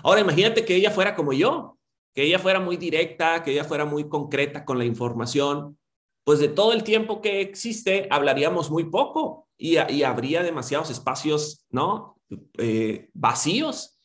Ahora 0.04 0.22
imagínate 0.22 0.64
que 0.64 0.76
ella 0.76 0.92
fuera 0.92 1.16
como 1.16 1.34
yo, 1.34 1.80
que 2.14 2.22
ella 2.22 2.38
fuera 2.38 2.60
muy 2.60 2.78
directa, 2.78 3.42
que 3.42 3.54
ella 3.54 3.64
fuera 3.64 3.86
muy 3.86 4.08
concreta 4.08 4.66
con 4.66 4.78
la 4.78 4.86
información, 4.86 5.80
pues 6.24 6.38
de 6.38 6.50
todo 6.50 6.74
el 6.74 6.84
tiempo 6.84 7.20
que 7.20 7.42
existe 7.42 8.08
hablaríamos 8.12 8.70
muy 8.70 8.84
poco 8.84 9.48
y, 9.58 9.78
habría 9.78 10.44
demasiados 10.44 10.92
espacios, 10.92 11.66
¿no? 11.72 12.16
Eh, 12.60 13.10
vacíos. 13.14 14.00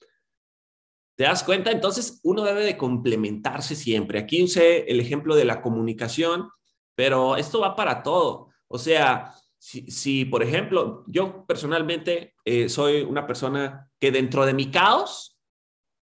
¿Te 1.14 1.24
das 1.24 1.44
cuenta? 1.44 1.72
Entonces 1.72 2.20
uno 2.22 2.42
debe 2.42 2.64
de 2.64 2.78
complementarse 2.78 3.76
siempre. 3.76 4.18
Aquí 4.18 4.42
usé 4.42 4.90
el 4.90 4.98
ejemplo 4.98 5.36
de 5.36 5.44
la 5.44 5.60
comunicación, 5.60 6.48
pero 6.94 7.36
esto 7.36 7.60
va 7.60 7.76
para 7.76 8.02
todo. 8.02 8.48
O 8.66 8.78
sea, 8.78 9.34
si, 9.64 10.26
por 10.26 10.42
ejemplo, 10.42 11.04
yo 11.06 11.46
personalmente 11.46 12.34
eh, 12.44 12.68
soy 12.68 13.00
una 13.00 13.26
persona 13.26 13.88
que 13.98 14.12
dentro 14.12 14.44
de 14.44 14.52
mi 14.52 14.70
caos 14.70 15.38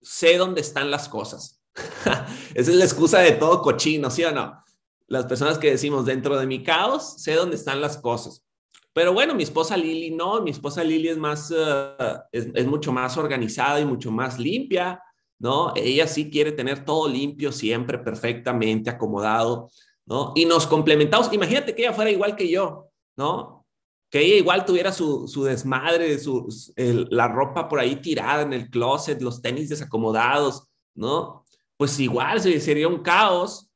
sé 0.02 0.38
dónde 0.38 0.60
están 0.60 0.92
las 0.92 1.08
cosas. 1.08 1.64
Esa 2.54 2.72
es 2.72 2.76
la 2.76 2.84
excusa 2.84 3.20
de 3.20 3.32
todo 3.32 3.62
cochino, 3.62 4.10
¿sí 4.12 4.26
o 4.26 4.32
no? 4.32 4.62
Las 5.08 5.26
personas 5.26 5.58
que 5.58 5.72
decimos 5.72 6.06
dentro 6.06 6.38
de 6.38 6.48
mi 6.48 6.64
caos 6.64 7.22
sé 7.22 7.34
dónde 7.36 7.56
están 7.56 7.80
las 7.80 7.98
cosas. 7.98 8.46
Pero 8.92 9.14
bueno, 9.14 9.34
mi 9.34 9.44
esposa 9.44 9.78
Lili 9.78 10.12
no, 10.12 10.42
mi 10.42 10.52
esposa 10.52 10.84
Lili 10.84 11.08
es 11.08 11.18
más, 11.18 11.54
eh, 11.56 12.18
es 12.32 12.66
mucho 12.66 12.92
más 12.92 13.18
organizada 13.18 13.80
y 13.80 13.86
mucho 13.86 14.12
más 14.12 14.38
limpia, 14.38 15.02
¿no? 15.40 15.72
Ella 15.76 16.08
sí 16.08 16.30
quiere 16.30 16.52
tener 16.52 16.84
todo 16.84 17.08
limpio, 17.08 17.54
siempre 17.54 18.00
perfectamente 18.00 18.90
acomodado, 18.90 19.70
¿no? 20.06 20.34
Y 20.36 20.46
nos 20.46 20.68
complementamos. 20.68 21.32
Imagínate 21.32 21.74
que 21.74 21.84
ella 21.84 21.94
fuera 21.94 22.12
igual 22.12 22.36
que 22.36 22.50
yo. 22.50 22.90
¿No? 23.18 23.66
Que 24.10 24.22
ella 24.22 24.36
igual 24.36 24.66
tuviera 24.66 24.92
su, 24.92 25.28
su 25.28 25.44
desmadre, 25.44 26.18
su, 26.20 26.48
la 26.78 27.28
ropa 27.28 27.68
por 27.68 27.80
ahí 27.80 27.98
tirada 27.98 28.44
en 28.44 28.54
el 28.54 28.70
closet, 28.70 29.22
los 29.22 29.42
tenis 29.42 29.70
desacomodados, 29.70 30.68
¿no? 30.94 31.46
Pues 31.78 32.00
igual 32.00 32.42
sería 32.42 32.88
un 32.88 33.02
caos. 33.02 33.70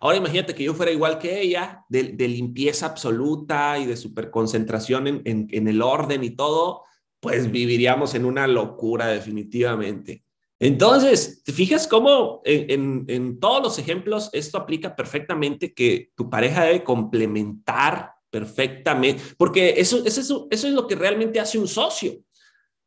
Ahora 0.00 0.16
imagínate 0.16 0.54
que 0.54 0.64
yo 0.64 0.74
fuera 0.74 0.92
igual 0.92 1.18
que 1.18 1.40
ella, 1.40 1.84
de, 1.88 2.02
limpieza 2.28 2.86
absoluta 2.86 3.78
y 3.78 3.86
de 3.86 3.96
super 3.96 4.30
concentración 4.30 5.06
en, 5.06 5.22
en, 5.24 5.68
el 5.68 5.82
orden 5.82 6.22
y 6.24 6.30
todo, 6.30 6.82
pues 7.20 7.50
viviríamos 7.50 8.14
en 8.14 8.24
una 8.24 8.46
locura 8.46 9.06
definitivamente. 9.06 10.24
Entonces, 10.58 11.42
¿te 11.42 11.52
fijas 11.52 11.88
cómo 11.88 12.40
en, 12.44 13.04
en, 13.08 13.40
todos 13.40 13.62
los 13.62 13.78
ejemplos 13.80 14.30
esto 14.32 14.58
aplica 14.58 14.94
perfectamente 14.94 15.74
que 15.74 16.10
tu 16.14 16.30
pareja 16.30 16.64
debe 16.64 16.84
complementar 16.84 18.11
perfectamente, 18.32 19.22
porque 19.36 19.74
eso, 19.76 20.02
eso, 20.06 20.48
eso 20.50 20.66
es 20.66 20.72
lo 20.72 20.86
que 20.86 20.94
realmente 20.94 21.38
hace 21.38 21.58
un 21.58 21.68
socio, 21.68 22.14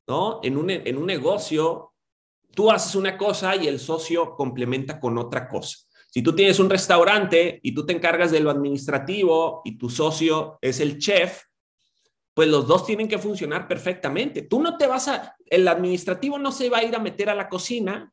¿no? 0.07 0.39
En 0.41 0.57
un, 0.57 0.71
en 0.71 0.97
un 0.97 1.05
negocio, 1.05 1.93
tú 2.51 2.71
haces 2.71 2.95
una 2.95 3.15
cosa 3.15 3.55
y 3.55 3.67
el 3.67 3.79
socio 3.79 4.35
complementa 4.35 4.99
con 4.99 5.19
otra 5.19 5.47
cosa. 5.47 5.77
Si 6.09 6.23
tú 6.23 6.33
tienes 6.35 6.59
un 6.59 6.69
restaurante 6.69 7.59
y 7.61 7.75
tú 7.75 7.85
te 7.85 7.93
encargas 7.93 8.31
de 8.31 8.39
lo 8.39 8.49
administrativo 8.49 9.61
y 9.63 9.77
tu 9.77 9.87
socio 9.87 10.57
es 10.61 10.79
el 10.79 10.97
chef, 10.97 11.43
pues 12.33 12.49
los 12.49 12.67
dos 12.67 12.83
tienen 12.83 13.07
que 13.07 13.19
funcionar 13.19 13.67
perfectamente. 13.67 14.41
Tú 14.41 14.63
no 14.63 14.77
te 14.77 14.87
vas 14.87 15.07
a, 15.09 15.35
el 15.45 15.67
administrativo 15.67 16.39
no 16.39 16.51
se 16.51 16.69
va 16.69 16.79
a 16.79 16.83
ir 16.83 16.95
a 16.95 16.99
meter 16.99 17.29
a 17.29 17.35
la 17.35 17.47
cocina, 17.47 18.11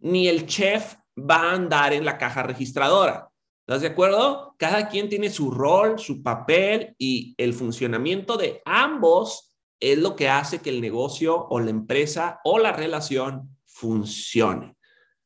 ni 0.00 0.28
el 0.28 0.46
chef 0.46 0.96
va 1.18 1.36
a 1.36 1.52
andar 1.52 1.94
en 1.94 2.04
la 2.04 2.18
caja 2.18 2.42
registradora. 2.42 3.30
¿Estás 3.66 3.80
de 3.80 3.88
acuerdo? 3.88 4.54
Cada 4.58 4.90
quien 4.90 5.08
tiene 5.08 5.30
su 5.30 5.50
rol, 5.50 5.98
su 5.98 6.22
papel 6.22 6.94
y 6.98 7.34
el 7.38 7.54
funcionamiento 7.54 8.36
de 8.36 8.60
ambos 8.66 9.54
es 9.80 9.96
lo 9.96 10.14
que 10.14 10.28
hace 10.28 10.60
que 10.60 10.68
el 10.68 10.82
negocio 10.82 11.46
o 11.48 11.60
la 11.60 11.70
empresa 11.70 12.40
o 12.44 12.58
la 12.58 12.72
relación 12.72 13.56
funcione. 13.64 14.76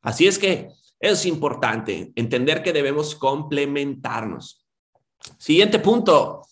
Así 0.02 0.28
es 0.28 0.38
que 0.38 0.68
es 1.00 1.26
importante 1.26 2.12
entender 2.14 2.62
que 2.62 2.73
debemos 2.73 3.16
complementarnos. 3.16 4.64
Siguiente 5.37 5.80
punto. 5.80 6.42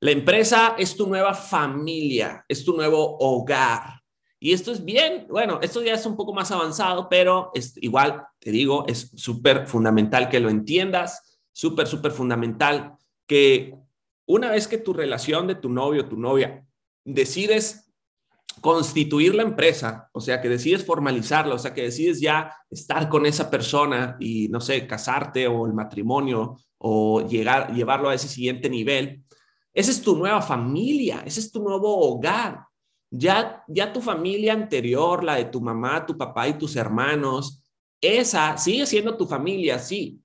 La 0.00 0.10
empresa 0.10 0.74
es 0.76 0.96
tu 0.96 1.06
nueva 1.06 1.32
familia, 1.34 2.44
es 2.48 2.64
tu 2.64 2.74
nuevo 2.74 3.18
hogar. 3.20 3.99
Y 4.42 4.54
esto 4.54 4.72
es 4.72 4.82
bien, 4.82 5.26
bueno, 5.28 5.58
esto 5.60 5.82
ya 5.82 5.92
es 5.92 6.06
un 6.06 6.16
poco 6.16 6.32
más 6.32 6.50
avanzado, 6.50 7.10
pero 7.10 7.50
es 7.54 7.74
igual, 7.82 8.24
te 8.38 8.50
digo, 8.50 8.86
es 8.88 9.12
súper 9.14 9.66
fundamental 9.66 10.30
que 10.30 10.40
lo 10.40 10.48
entiendas, 10.48 11.38
súper, 11.52 11.86
súper 11.86 12.10
fundamental 12.10 12.94
que 13.26 13.74
una 14.26 14.50
vez 14.50 14.66
que 14.66 14.78
tu 14.78 14.94
relación 14.94 15.46
de 15.46 15.56
tu 15.56 15.68
novio, 15.68 16.08
tu 16.08 16.16
novia, 16.16 16.64
decides 17.04 17.92
constituir 18.62 19.34
la 19.34 19.42
empresa, 19.42 20.08
o 20.12 20.20
sea, 20.20 20.40
que 20.40 20.48
decides 20.48 20.86
formalizarla, 20.86 21.54
o 21.54 21.58
sea, 21.58 21.74
que 21.74 21.82
decides 21.82 22.20
ya 22.20 22.54
estar 22.70 23.08
con 23.10 23.26
esa 23.26 23.50
persona 23.50 24.16
y, 24.20 24.48
no 24.48 24.60
sé, 24.60 24.86
casarte 24.86 25.46
o 25.48 25.66
el 25.66 25.74
matrimonio 25.74 26.56
o 26.78 27.26
llegar, 27.28 27.74
llevarlo 27.74 28.08
a 28.08 28.14
ese 28.14 28.28
siguiente 28.28 28.70
nivel, 28.70 29.22
esa 29.72 29.90
es 29.90 30.02
tu 30.02 30.16
nueva 30.16 30.42
familia, 30.42 31.22
ese 31.26 31.40
es 31.40 31.52
tu 31.52 31.62
nuevo 31.62 31.96
hogar. 31.96 32.69
Ya, 33.10 33.64
ya 33.66 33.92
tu 33.92 34.00
familia 34.00 34.52
anterior, 34.52 35.24
la 35.24 35.36
de 35.36 35.46
tu 35.46 35.60
mamá, 35.60 36.06
tu 36.06 36.16
papá 36.16 36.46
y 36.48 36.54
tus 36.54 36.76
hermanos, 36.76 37.62
esa 38.00 38.56
sigue 38.56 38.86
siendo 38.86 39.16
tu 39.16 39.26
familia, 39.26 39.78
sí, 39.78 40.20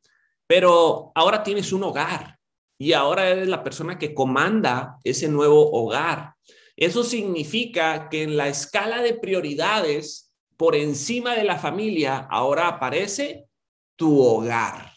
pero 0.47 1.11
ahora 1.15 1.43
tienes 1.43 1.73
un 1.73 1.83
hogar 1.83 2.37
y 2.77 2.93
ahora 2.93 3.29
eres 3.29 3.47
la 3.47 3.63
persona 3.63 3.97
que 3.97 4.13
comanda 4.13 4.97
ese 5.03 5.27
nuevo 5.27 5.71
hogar. 5.71 6.35
Eso 6.77 7.03
significa 7.03 8.09
que 8.09 8.23
en 8.23 8.37
la 8.37 8.49
escala 8.49 9.01
de 9.01 9.13
prioridades, 9.13 10.33
por 10.57 10.75
encima 10.75 11.35
de 11.35 11.43
la 11.43 11.57
familia, 11.57 12.27
ahora 12.29 12.67
aparece 12.67 13.47
tu 13.95 14.21
hogar. 14.21 14.91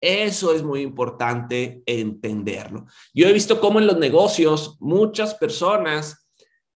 Eso 0.00 0.54
es 0.54 0.62
muy 0.62 0.82
importante 0.82 1.82
entenderlo. 1.86 2.86
Yo 3.12 3.28
he 3.28 3.32
visto 3.32 3.60
cómo 3.60 3.80
en 3.80 3.86
los 3.86 3.98
negocios 3.98 4.76
muchas 4.80 5.34
personas 5.34 6.25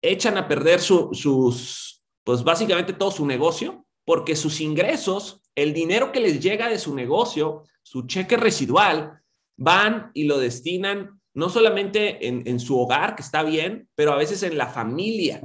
echan 0.02 0.38
a 0.38 0.49
perder 0.49 0.80
sus, 0.80 2.02
pues 2.25 2.45
básicamente 2.45 2.92
todo 2.92 3.11
su 3.11 3.26
negocio, 3.26 3.87
porque 4.04 4.37
sus 4.37 4.61
ingresos, 4.61 5.42
el 5.54 5.73
dinero 5.73 6.12
que 6.12 6.21
les 6.21 6.40
llega 6.40 6.69
de 6.69 6.78
su 6.78 6.95
negocio, 6.95 7.64
su 7.83 8.07
cheque 8.07 8.37
residual, 8.37 9.21
van 9.57 10.11
y 10.14 10.25
lo 10.25 10.38
destinan 10.38 11.21
no 11.35 11.49
solamente 11.49 12.26
en, 12.26 12.42
en 12.47 12.59
su 12.59 12.78
hogar, 12.78 13.14
que 13.14 13.23
está 13.23 13.42
bien, 13.42 13.88
pero 13.95 14.12
a 14.12 14.16
veces 14.16 14.42
en 14.42 14.59
la 14.59 14.66
familia. 14.66 15.42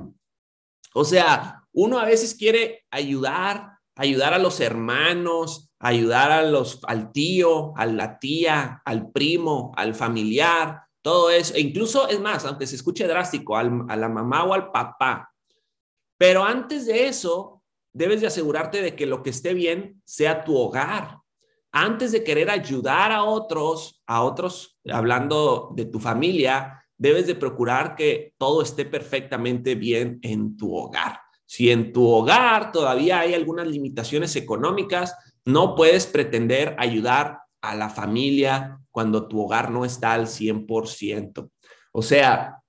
O 0.93 1.03
sea, 1.03 1.63
uno 1.73 1.99
a 1.99 2.05
veces 2.05 2.33
quiere 2.33 2.85
ayudar, 2.89 3.73
ayudar 3.95 4.33
a 4.33 4.39
los 4.39 4.61
hermanos, 4.61 5.69
ayudar 5.79 6.31
a 6.31 6.43
los, 6.43 6.79
al 6.87 7.11
tío, 7.11 7.75
a 7.77 7.85
la 7.85 8.17
tía, 8.17 8.81
al 8.85 9.11
primo, 9.11 9.71
al 9.75 9.93
familiar, 9.93 10.81
todo 11.05 11.29
eso. 11.29 11.53
E 11.53 11.59
incluso, 11.59 12.07
es 12.07 12.19
más, 12.19 12.45
aunque 12.45 12.65
se 12.65 12.75
escuche 12.75 13.07
drástico, 13.07 13.55
a 13.55 13.63
la 13.63 14.09
mamá 14.09 14.43
o 14.43 14.55
al 14.55 14.71
papá. 14.71 15.31
Pero 16.17 16.43
antes 16.43 16.87
de 16.87 17.05
eso, 17.05 17.61
debes 17.93 18.21
de 18.21 18.27
asegurarte 18.27 18.81
de 18.81 18.95
que 18.95 19.05
lo 19.05 19.21
que 19.21 19.29
esté 19.29 19.53
bien 19.53 20.01
sea 20.03 20.43
tu 20.43 20.57
hogar. 20.57 21.19
Antes 21.71 22.11
de 22.11 22.23
querer 22.23 22.49
ayudar 22.49 23.11
a 23.11 23.23
otros, 23.23 24.01
a 24.07 24.23
otros, 24.23 24.79
hablando 24.89 25.69
de 25.75 25.85
tu 25.85 25.99
familia, 25.99 26.83
debes 26.97 27.27
de 27.27 27.35
procurar 27.35 27.95
que 27.95 28.33
todo 28.39 28.63
esté 28.63 28.83
perfectamente 28.83 29.75
bien 29.75 30.17
en 30.23 30.57
tu 30.57 30.75
hogar. 30.75 31.19
Si 31.45 31.69
en 31.69 31.93
tu 31.93 32.09
hogar 32.09 32.71
todavía 32.71 33.19
hay 33.19 33.35
algunas 33.35 33.67
limitaciones 33.67 34.35
económicas, 34.35 35.15
no 35.45 35.75
puedes 35.75 36.07
pretender 36.07 36.75
ayudar 36.79 37.41
a 37.61 37.75
la 37.75 37.89
familia 37.89 38.79
cuando 38.95 39.27
tu 39.27 39.41
hogar 39.41 39.71
no 39.71 39.83
está 39.83 40.13
al 40.13 40.25
100%. 40.25 41.51
O 41.91 42.01
sea, 42.01 42.63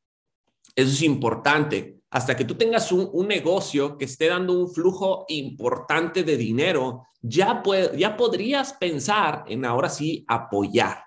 eso 0.74 0.90
es 0.90 1.02
importante. 1.02 2.00
Hasta 2.10 2.36
que 2.36 2.44
tú 2.44 2.56
tengas 2.56 2.90
un, 2.90 3.28
negocio 3.28 3.96
que 3.96 4.06
esté 4.06 4.26
dando 4.26 4.52
un 4.58 4.68
flujo 4.68 5.24
importante 5.28 6.24
de 6.24 6.36
dinero, 6.36 7.06
ya, 7.22 7.62
ya 7.96 8.16
podrías 8.16 8.72
pensar 8.72 9.44
en 9.46 9.64
ahora 9.64 9.88
sí 9.88 10.24
apoyar, 10.26 11.04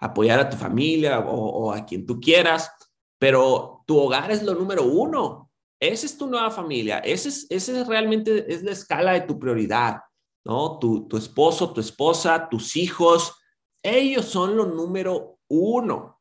apoyar 0.00 0.40
a 0.40 0.50
tu 0.50 0.56
familia 0.56 1.20
o, 1.20 1.72
a 1.72 1.86
quien 1.86 2.04
tú 2.04 2.18
quieras, 2.18 2.72
pero 3.20 3.84
tu 3.86 4.00
hogar 4.00 4.32
es 4.32 4.42
lo 4.42 4.56
número 4.56 4.82
uno. 4.82 5.48
Esa 5.78 6.06
es 6.06 6.18
tu 6.18 6.26
nueva 6.26 6.50
familia, 6.50 6.98
ese 6.98 7.28
es, 7.28 7.46
ese 7.50 7.80
es 7.80 7.86
realmente 7.86 8.52
es 8.52 8.64
la 8.64 8.72
escala 8.72 9.12
de 9.12 9.20
tu 9.20 9.38
prioridad. 9.38 10.00
¿no? 10.44 10.78
Tu, 10.80 11.16
esposo, 11.16 11.72
tu 11.72 11.80
esposa, 11.80 12.48
tus 12.50 12.76
hijos, 12.76 13.39
ellos 13.82 14.26
son 14.26 14.56
lo 14.56 14.66
número 14.66 15.38
uno. 15.48 16.20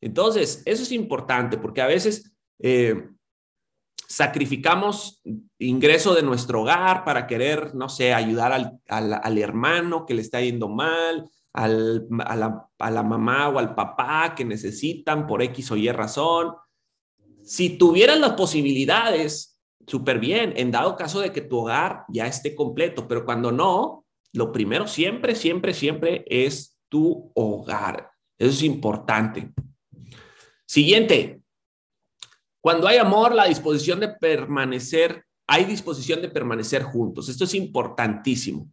Entonces, 0.00 0.62
eso 0.64 0.82
es 0.82 0.92
importante 0.92 1.58
porque 1.58 1.82
a 1.82 1.86
veces 1.86 2.32
eh, 2.60 3.08
sacrificamos 4.06 5.20
ingreso 5.58 6.14
de 6.14 6.22
nuestro 6.22 6.62
hogar 6.62 7.04
para 7.04 7.26
querer, 7.26 7.74
no 7.74 7.88
sé, 7.88 8.14
ayudar 8.14 8.52
al, 8.88 9.38
hermano 9.38 10.06
que 10.06 10.14
le 10.14 10.22
está 10.22 10.40
yendo 10.40 10.68
mal, 10.68 11.28
a, 11.52 11.68
la, 11.68 12.68
a 12.78 12.90
la 12.90 13.02
mamá 13.02 13.48
o 13.48 13.58
al 13.58 13.74
papá 13.74 14.34
que 14.36 14.44
necesitan 14.44 15.26
por 15.26 15.42
X 15.42 15.72
o 15.72 15.76
Y 15.76 15.90
razón. 15.90 16.54
Si 17.42 17.76
tuvieras 17.76 18.18
las 18.18 18.32
posibilidades 18.32 19.58
súper 19.86 20.18
bien, 20.20 20.52
en 20.56 20.70
dado 20.70 20.96
caso 20.96 21.20
de 21.20 21.32
que 21.32 21.40
tu 21.40 21.58
hogar 21.58 22.04
ya 22.08 22.26
esté 22.26 22.54
completo, 22.54 23.08
pero 23.08 23.24
cuando 23.24 23.50
no, 23.50 24.04
lo 24.32 24.52
primero 24.52 24.86
siempre, 24.86 25.34
siempre, 25.34 25.74
siempre 25.74 26.24
es 26.28 26.77
tu 26.88 27.30
hogar. 27.34 28.10
Eso 28.38 28.50
es 28.50 28.62
importante. 28.62 29.52
Siguiente, 30.66 31.42
cuando 32.60 32.86
hay 32.88 32.98
amor, 32.98 33.34
la 33.34 33.46
disposición 33.46 34.00
de 34.00 34.08
permanecer, 34.08 35.24
hay 35.46 35.64
disposición 35.64 36.20
de 36.20 36.28
permanecer 36.28 36.82
juntos. 36.82 37.28
Esto 37.28 37.44
es 37.44 37.54
importantísimo. 37.54 38.70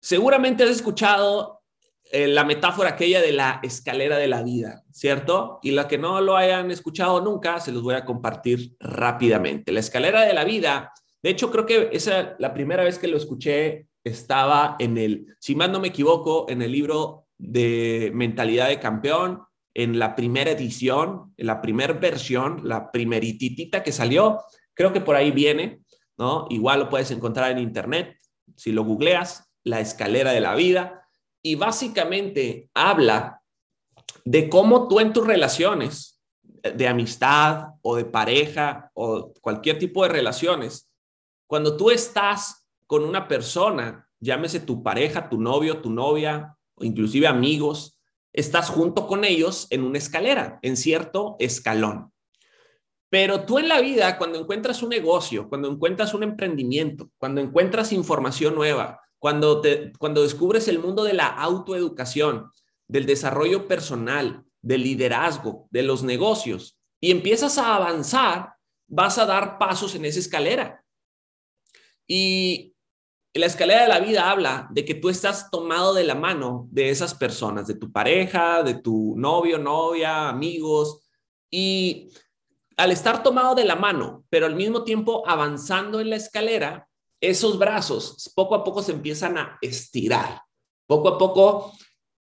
Seguramente 0.00 0.64
has 0.64 0.70
escuchado 0.70 1.62
eh, 2.10 2.26
la 2.26 2.44
metáfora 2.44 2.90
aquella 2.90 3.20
de 3.20 3.32
la 3.32 3.60
escalera 3.62 4.16
de 4.18 4.28
la 4.28 4.42
vida, 4.42 4.82
¿cierto? 4.90 5.60
Y 5.62 5.70
la 5.70 5.88
que 5.88 5.98
no 5.98 6.20
lo 6.20 6.36
hayan 6.36 6.70
escuchado 6.70 7.20
nunca, 7.20 7.60
se 7.60 7.72
los 7.72 7.82
voy 7.82 7.94
a 7.94 8.04
compartir 8.04 8.76
rápidamente. 8.80 9.72
La 9.72 9.80
escalera 9.80 10.22
de 10.22 10.34
la 10.34 10.44
vida, 10.44 10.92
de 11.22 11.30
hecho, 11.30 11.50
creo 11.50 11.64
que 11.64 11.90
esa, 11.92 12.36
la 12.38 12.52
primera 12.52 12.84
vez 12.84 12.98
que 12.98 13.08
lo 13.08 13.16
escuché 13.16 13.86
estaba 14.04 14.76
en 14.78 14.98
el, 14.98 15.36
si 15.38 15.54
más 15.54 15.70
no 15.70 15.80
me 15.80 15.88
equivoco, 15.88 16.46
en 16.48 16.62
el 16.62 16.72
libro 16.72 17.26
de 17.38 18.10
Mentalidad 18.14 18.68
de 18.68 18.80
Campeón, 18.80 19.42
en 19.74 19.98
la 19.98 20.14
primera 20.14 20.50
edición, 20.50 21.32
en 21.36 21.46
la 21.46 21.60
primera 21.62 21.94
versión, 21.94 22.60
la 22.64 22.90
primerititita 22.90 23.82
que 23.82 23.92
salió, 23.92 24.40
creo 24.74 24.92
que 24.92 25.00
por 25.00 25.16
ahí 25.16 25.30
viene, 25.30 25.82
¿no? 26.18 26.46
Igual 26.50 26.80
lo 26.80 26.88
puedes 26.88 27.10
encontrar 27.10 27.50
en 27.50 27.58
internet, 27.58 28.18
si 28.56 28.72
lo 28.72 28.84
googleas, 28.84 29.50
la 29.64 29.80
escalera 29.80 30.32
de 30.32 30.40
la 30.40 30.54
vida 30.54 31.08
y 31.42 31.54
básicamente 31.54 32.70
habla 32.74 33.42
de 34.24 34.48
cómo 34.48 34.88
tú 34.88 35.00
en 35.00 35.12
tus 35.12 35.26
relaciones 35.26 36.20
de 36.42 36.86
amistad 36.86 37.70
o 37.82 37.96
de 37.96 38.04
pareja 38.04 38.90
o 38.94 39.32
cualquier 39.40 39.78
tipo 39.78 40.02
de 40.02 40.10
relaciones, 40.10 40.90
cuando 41.48 41.76
tú 41.76 41.90
estás 41.90 42.61
con 42.92 43.06
una 43.06 43.26
persona, 43.26 44.06
llámese 44.20 44.60
tu 44.60 44.82
pareja, 44.82 45.30
tu 45.30 45.40
novio, 45.40 45.80
tu 45.80 45.88
novia 45.88 46.58
o 46.74 46.84
inclusive 46.84 47.26
amigos, 47.26 47.98
estás 48.34 48.68
junto 48.68 49.06
con 49.06 49.24
ellos 49.24 49.66
en 49.70 49.82
una 49.82 49.96
escalera, 49.96 50.58
en 50.60 50.76
cierto 50.76 51.36
escalón. 51.38 52.12
Pero 53.08 53.46
tú 53.46 53.58
en 53.58 53.68
la 53.68 53.80
vida, 53.80 54.18
cuando 54.18 54.38
encuentras 54.38 54.82
un 54.82 54.90
negocio, 54.90 55.48
cuando 55.48 55.70
encuentras 55.70 56.12
un 56.12 56.22
emprendimiento, 56.22 57.08
cuando 57.16 57.40
encuentras 57.40 57.94
información 57.94 58.54
nueva, 58.54 59.00
cuando, 59.18 59.62
te, 59.62 59.94
cuando 59.98 60.22
descubres 60.22 60.68
el 60.68 60.78
mundo 60.78 61.02
de 61.02 61.14
la 61.14 61.28
autoeducación, 61.28 62.50
del 62.88 63.06
desarrollo 63.06 63.68
personal, 63.68 64.44
del 64.60 64.82
liderazgo, 64.82 65.66
de 65.70 65.82
los 65.82 66.02
negocios, 66.02 66.78
y 67.00 67.10
empiezas 67.10 67.56
a 67.56 67.74
avanzar, 67.74 68.52
vas 68.86 69.16
a 69.16 69.24
dar 69.24 69.56
pasos 69.56 69.94
en 69.94 70.04
esa 70.04 70.18
escalera. 70.18 70.84
Y 72.06 72.71
la 73.34 73.46
escalera 73.46 73.82
de 73.82 73.88
la 73.88 74.00
vida 74.00 74.30
habla 74.30 74.68
de 74.70 74.84
que 74.84 74.94
tú 74.94 75.08
estás 75.08 75.50
tomado 75.50 75.94
de 75.94 76.04
la 76.04 76.14
mano 76.14 76.68
de 76.70 76.90
esas 76.90 77.14
personas, 77.14 77.66
de 77.66 77.74
tu 77.74 77.90
pareja, 77.90 78.62
de 78.62 78.74
tu 78.74 79.14
novio, 79.16 79.58
novia, 79.58 80.28
amigos, 80.28 81.00
Y 81.50 82.08
al 82.76 82.90
estar 82.90 83.22
tomado 83.22 83.54
de 83.54 83.64
la 83.64 83.76
mano, 83.76 84.24
pero 84.30 84.46
al 84.46 84.56
mismo 84.56 84.84
tiempo 84.84 85.22
avanzando 85.26 86.00
en 86.00 86.10
la 86.10 86.16
escalera, 86.16 86.88
esos 87.20 87.58
brazos 87.58 88.32
poco 88.34 88.54
a 88.54 88.64
poco 88.64 88.82
se 88.82 88.92
empiezan 88.92 89.38
a 89.38 89.58
estirar. 89.60 90.42
Poco 90.86 91.08
a 91.08 91.18
poco 91.18 91.72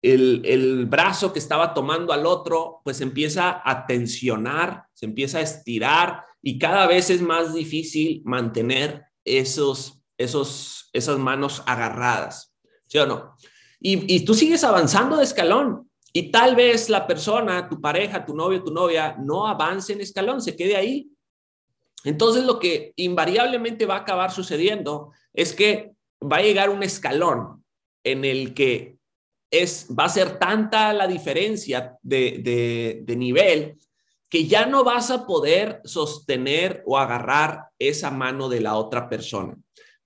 el, 0.01 0.85
brazo 0.85 1.33
que 1.33 1.39
estaba 1.39 1.73
tomando 1.73 2.13
al 2.13 2.25
otro, 2.25 2.81
pues 2.83 3.01
empieza 3.01 3.61
a 3.63 3.85
tensionar, 3.85 4.85
se 4.93 5.05
empieza 5.05 5.39
a 5.39 5.41
estirar 5.41 6.23
y 6.41 6.59
cada 6.59 6.87
vez 6.87 7.09
es 7.09 7.21
más 7.21 7.53
difícil 7.53 8.21
mantener 8.23 9.05
esos, 9.25 10.01
esos, 10.17 10.85
esas 10.95 11.17
manos 11.17 11.63
agarradas, 11.65 12.53
¿sí 12.88 12.97
o 12.97 13.05
no? 13.05 13.36
Y, 13.79 14.25
tú 14.25 14.34
sigues 14.34 14.63
avanzando 14.63 15.17
de 15.17 15.25
escalón 15.25 15.89
y 16.12 16.31
tal 16.31 16.55
vez 16.55 16.89
la 16.89 17.05
persona, 17.05 17.69
tu 17.69 17.79
pareja, 17.79 18.25
tu 18.25 18.36
novio, 18.36 18.63
tu 18.63 18.71
novia, 18.71 19.15
no 19.19 19.45
avance 19.45 19.93
en 19.93 20.01
escalón, 20.01 20.41
se 20.41 20.55
quede 20.55 20.75
ahí. 20.75 21.10
Entonces 22.03 22.45
lo 22.45 22.58
que 22.60 22.93
invariablemente 22.95 23.86
va 23.86 23.97
a 23.97 23.99
acabar 23.99 24.31
sucediendo 24.31 25.12
es 25.34 25.53
que 25.53 25.91
va 26.21 26.38
a 26.38 26.41
llegar 26.41 26.69
un 26.69 26.81
escalón 26.81 27.63
en 28.03 28.25
el 28.25 28.53
que 28.55 28.97
es, 29.51 29.88
va 29.97 30.05
a 30.05 30.10
ser 30.10 30.39
tanta 30.39 30.91
la 30.93 31.05
diferencia 31.05 31.97
de 32.01 33.05
nivel 33.17 33.77
que 34.29 34.47
ya 34.47 34.65
no 34.65 34.84
vas 34.84 35.12
a 35.12 35.25
poder 35.25 35.81
sostener 35.86 36.84
o 36.86 36.97
agarrar 36.97 37.69
esa 37.79 38.12
mano 38.12 38.49
de 38.49 38.60
la 38.60 38.75
otra 38.75 39.08
persona, 39.08 39.55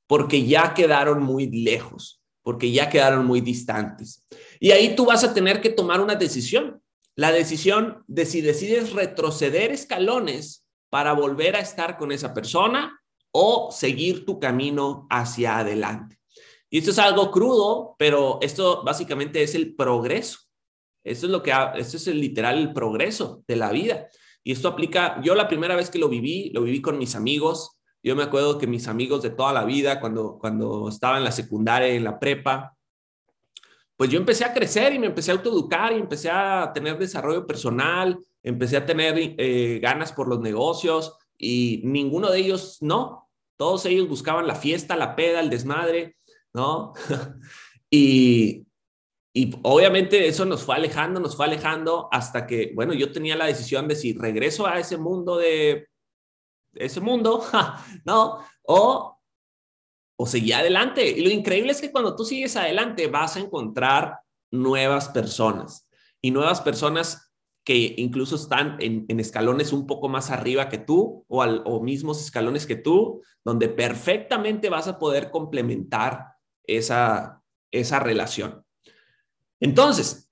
porque 0.10 0.44
ya 0.44 0.74
quedaron 0.74 1.22
muy 1.22 1.52
lejos, 1.52 2.20
porque 2.42 2.72
ya 2.72 2.90
quedaron 2.90 3.28
muy 3.28 3.42
distantes. 3.42 4.26
Y 4.60 4.72
ahí 4.72 4.96
tú 4.96 5.06
vas 5.06 5.24
a 5.24 5.36
tener 5.36 5.62
que 5.62 5.70
tomar 5.70 6.02
una 6.02 6.16
decisión, 6.16 6.82
la 7.16 7.32
decisión 7.32 8.04
de 8.08 8.26
si 8.26 8.42
decides 8.42 8.94
retroceder 8.94 9.72
escalones 9.72 10.66
para 10.90 11.14
volver 11.14 11.56
a 11.56 11.60
estar 11.60 12.00
con 12.00 12.12
esa 12.12 12.34
persona 12.34 13.00
o 13.32 13.70
seguir 13.72 14.26
tu 14.26 14.40
camino 14.40 15.06
hacia 15.12 15.60
adelante. 15.60 16.18
Y 16.72 16.80
esto 16.80 16.90
es 16.90 16.98
algo 16.98 17.30
crudo, 17.30 17.96
pero 18.00 18.40
esto 18.42 18.84
básicamente 18.84 19.44
es 19.44 19.54
el 19.54 19.76
progreso. 19.76 20.40
Esto 21.04 21.28
es 21.28 21.32
lo 21.32 21.44
que, 21.44 21.54
esto 21.76 21.98
es 21.98 22.08
el 22.08 22.20
literal 22.20 22.58
el 22.58 22.74
progreso 22.74 23.44
de 23.48 23.58
la 23.58 23.72
vida. 23.72 24.08
Y 24.44 24.54
esto 24.54 24.70
aplica, 24.70 25.22
yo 25.22 25.36
la 25.36 25.48
primera 25.48 25.76
vez 25.76 25.92
que 25.92 26.00
lo 26.00 26.10
viví, 26.10 26.50
lo 26.52 26.64
viví 26.64 26.82
con 26.82 26.98
mis 26.98 27.14
amigos. 27.14 27.79
Yo 28.02 28.16
me 28.16 28.24
acuerdo 28.24 28.58
que 28.58 28.68
mis 28.68 28.88
amigos 28.88 29.22
de 29.22 29.30
toda 29.30 29.54
la 29.54 29.66
vida, 29.66 30.00
cuando, 30.00 30.38
cuando 30.40 30.90
estaba 30.90 31.18
en 31.18 31.24
la 31.24 31.32
secundaria, 31.32 31.90
en 31.90 32.04
la 32.04 32.20
prepa, 32.20 32.76
pues 33.98 34.10
yo 34.10 34.18
empecé 34.18 34.46
a 34.46 34.54
crecer 34.54 34.94
y 34.94 35.00
me 35.00 35.08
empecé 35.08 35.32
a 35.32 35.34
autoeducar 35.34 35.92
y 35.92 36.00
empecé 36.00 36.30
a 36.30 36.72
tener 36.74 36.98
desarrollo 36.98 37.46
personal, 37.46 38.18
empecé 38.42 38.78
a 38.78 38.86
tener 38.86 39.16
eh, 39.18 39.80
ganas 39.82 40.14
por 40.14 40.30
los 40.30 40.40
negocios 40.40 41.18
y 41.38 41.82
ninguno 41.84 42.32
de 42.32 42.40
ellos 42.40 42.78
no. 42.82 43.30
Todos 43.58 43.86
ellos 43.86 44.08
buscaban 44.08 44.48
la 44.48 44.56
fiesta, 44.56 44.96
la 44.96 45.18
peda, 45.18 45.42
el 45.42 45.50
desmadre 45.50 46.16
¿no? 46.54 46.94
y, 47.90 48.66
y 49.34 49.56
obviamente 49.64 50.28
eso 50.28 50.46
nos 50.46 50.64
fue 50.64 50.76
alejando, 50.76 51.20
nos 51.20 51.36
fue 51.36 51.46
alejando 51.46 52.08
hasta 52.12 52.48
que, 52.48 52.72
bueno, 52.76 52.94
yo 52.94 53.12
tenía 53.12 53.36
la 53.36 53.46
decisión 53.46 53.88
de 53.88 53.96
si 53.96 54.14
regreso 54.14 54.66
a 54.66 54.80
ese 54.80 54.98
mundo 54.98 55.38
de, 55.38 55.88
ese 56.74 57.02
mundo, 57.02 57.44
¿no? 58.06 58.40
O, 58.64 59.18
o 60.18 60.26
seguía 60.26 60.60
adelante. 60.60 61.08
Y 61.10 61.22
lo 61.22 61.30
increíble 61.30 61.72
es 61.72 61.82
que 61.82 61.92
cuando 61.92 62.16
tú 62.16 62.26
sigues 62.26 62.56
adelante 62.56 63.08
vas 63.08 63.36
a 63.36 63.40
encontrar 63.40 64.20
nuevas 64.52 65.10
personas 65.10 65.88
y 66.22 66.32
nuevas 66.32 66.62
personas 66.62 67.30
que 67.64 67.94
incluso 67.98 68.36
están 68.36 68.78
en, 68.80 69.20
escalones 69.20 69.74
un 69.74 69.86
poco 69.86 70.10
más 70.10 70.32
arriba 70.32 70.70
que 70.70 70.80
tú 70.80 71.24
o, 71.28 71.44
al, 71.44 71.62
o 71.66 71.82
mismos 71.82 72.20
escalones 72.20 72.66
que 72.66 72.76
tú, 72.76 73.22
donde 73.46 73.70
perfectamente 73.70 74.70
vas 74.70 74.88
a 74.88 74.98
poder 74.98 75.30
complementar 75.30 76.26
esa, 76.66 77.44
esa 77.72 78.00
relación. 78.00 78.66
Entonces, 79.60 80.30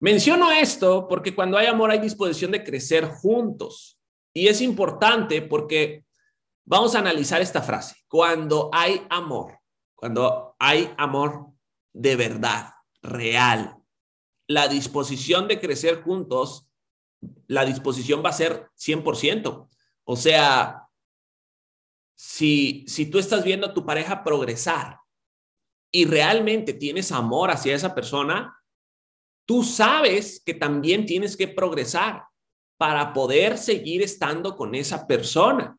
menciono 0.00 0.52
esto 0.52 1.08
porque 1.08 1.34
cuando 1.34 1.56
hay 1.56 1.66
amor 1.66 1.90
hay 1.90 1.98
disposición 1.98 2.52
de 2.52 2.62
crecer 2.62 3.06
juntos. 3.06 3.98
Y 4.36 4.48
es 4.48 4.60
importante 4.60 5.40
porque 5.40 6.04
vamos 6.66 6.94
a 6.94 6.98
analizar 6.98 7.40
esta 7.40 7.62
frase. 7.62 7.96
Cuando 8.06 8.68
hay 8.70 9.06
amor, 9.08 9.60
cuando 9.94 10.54
hay 10.58 10.92
amor 10.98 11.54
de 11.94 12.16
verdad, 12.16 12.74
real, 13.00 13.78
la 14.46 14.68
disposición 14.68 15.48
de 15.48 15.58
crecer 15.58 16.02
juntos, 16.02 16.68
la 17.46 17.64
disposición 17.64 18.22
va 18.22 18.28
a 18.28 18.34
ser 18.34 18.68
100%. 18.78 19.70
O 20.04 20.16
sea, 20.16 20.86
si, 22.14 22.84
si 22.86 23.06
tú 23.06 23.18
estás 23.18 23.42
viendo 23.42 23.68
a 23.68 23.72
tu 23.72 23.86
pareja 23.86 24.22
progresar 24.22 24.98
y 25.90 26.04
realmente 26.04 26.74
tienes 26.74 27.10
amor 27.10 27.50
hacia 27.50 27.74
esa 27.74 27.94
persona, 27.94 28.54
tú 29.46 29.64
sabes 29.64 30.42
que 30.44 30.52
también 30.52 31.06
tienes 31.06 31.38
que 31.38 31.48
progresar 31.48 32.26
para 32.76 33.12
poder 33.12 33.58
seguir 33.58 34.02
estando 34.02 34.56
con 34.56 34.74
esa 34.74 35.06
persona. 35.06 35.76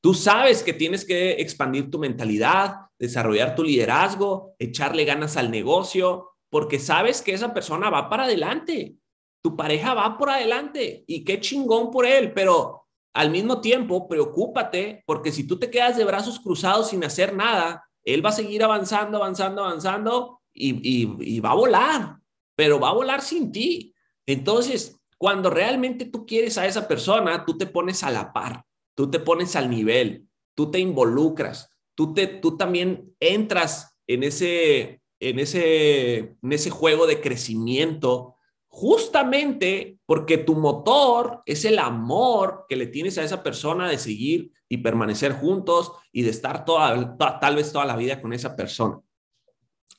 Tú 0.00 0.14
sabes 0.14 0.62
que 0.62 0.72
tienes 0.72 1.04
que 1.04 1.32
expandir 1.32 1.90
tu 1.90 1.98
mentalidad, 1.98 2.76
desarrollar 2.98 3.54
tu 3.54 3.64
liderazgo, 3.64 4.54
echarle 4.58 5.04
ganas 5.04 5.36
al 5.36 5.50
negocio, 5.50 6.30
porque 6.50 6.78
sabes 6.78 7.20
que 7.20 7.34
esa 7.34 7.52
persona 7.52 7.90
va 7.90 8.08
para 8.08 8.24
adelante. 8.24 8.96
Tu 9.42 9.56
pareja 9.56 9.94
va 9.94 10.16
por 10.16 10.30
adelante 10.30 11.04
y 11.06 11.24
qué 11.24 11.40
chingón 11.40 11.90
por 11.90 12.06
él, 12.06 12.32
pero 12.32 12.86
al 13.14 13.30
mismo 13.30 13.60
tiempo, 13.60 14.08
preocúpate 14.08 15.02
porque 15.06 15.32
si 15.32 15.46
tú 15.46 15.58
te 15.58 15.70
quedas 15.70 15.96
de 15.96 16.04
brazos 16.04 16.38
cruzados 16.40 16.90
sin 16.90 17.02
hacer 17.04 17.34
nada, 17.34 17.84
él 18.04 18.24
va 18.24 18.30
a 18.30 18.32
seguir 18.32 18.62
avanzando, 18.62 19.18
avanzando, 19.18 19.64
avanzando 19.64 20.40
y, 20.54 21.40
va 21.40 21.50
a 21.50 21.54
volar, 21.54 22.16
pero 22.56 22.80
va 22.80 22.90
a 22.90 22.94
volar 22.94 23.20
sin 23.22 23.52
ti. 23.52 23.94
Entonces, 24.26 24.97
cuando 25.18 25.50
realmente 25.50 26.06
tú 26.06 26.24
quieres 26.24 26.56
a 26.58 26.66
esa 26.66 26.88
persona, 26.88 27.44
tú 27.44 27.58
te 27.58 27.66
pones 27.66 28.02
a 28.04 28.10
la 28.10 28.32
par, 28.32 28.64
tú 28.94 29.10
te 29.10 29.18
pones 29.18 29.56
al 29.56 29.68
nivel, 29.68 30.26
tú 30.54 30.70
te 30.70 30.78
involucras, 30.78 31.76
tú, 31.94 32.14
te, 32.14 32.26
tú 32.26 32.56
también 32.56 33.14
entras 33.20 33.98
en 34.06 34.22
ese, 34.22 35.02
en, 35.20 35.38
ese, 35.40 36.36
en 36.40 36.52
ese 36.52 36.70
juego 36.70 37.06
de 37.06 37.20
crecimiento 37.20 38.36
justamente 38.68 39.98
porque 40.06 40.38
tu 40.38 40.54
motor 40.54 41.42
es 41.46 41.64
el 41.64 41.78
amor 41.78 42.66
que 42.68 42.76
le 42.76 42.86
tienes 42.86 43.18
a 43.18 43.24
esa 43.24 43.42
persona 43.42 43.88
de 43.88 43.98
seguir 43.98 44.52
y 44.68 44.78
permanecer 44.78 45.32
juntos 45.32 45.92
y 46.12 46.22
de 46.22 46.30
estar 46.30 46.64
toda, 46.64 47.16
tal 47.40 47.56
vez 47.56 47.72
toda 47.72 47.86
la 47.86 47.96
vida 47.96 48.20
con 48.22 48.32
esa 48.32 48.54
persona. 48.54 49.00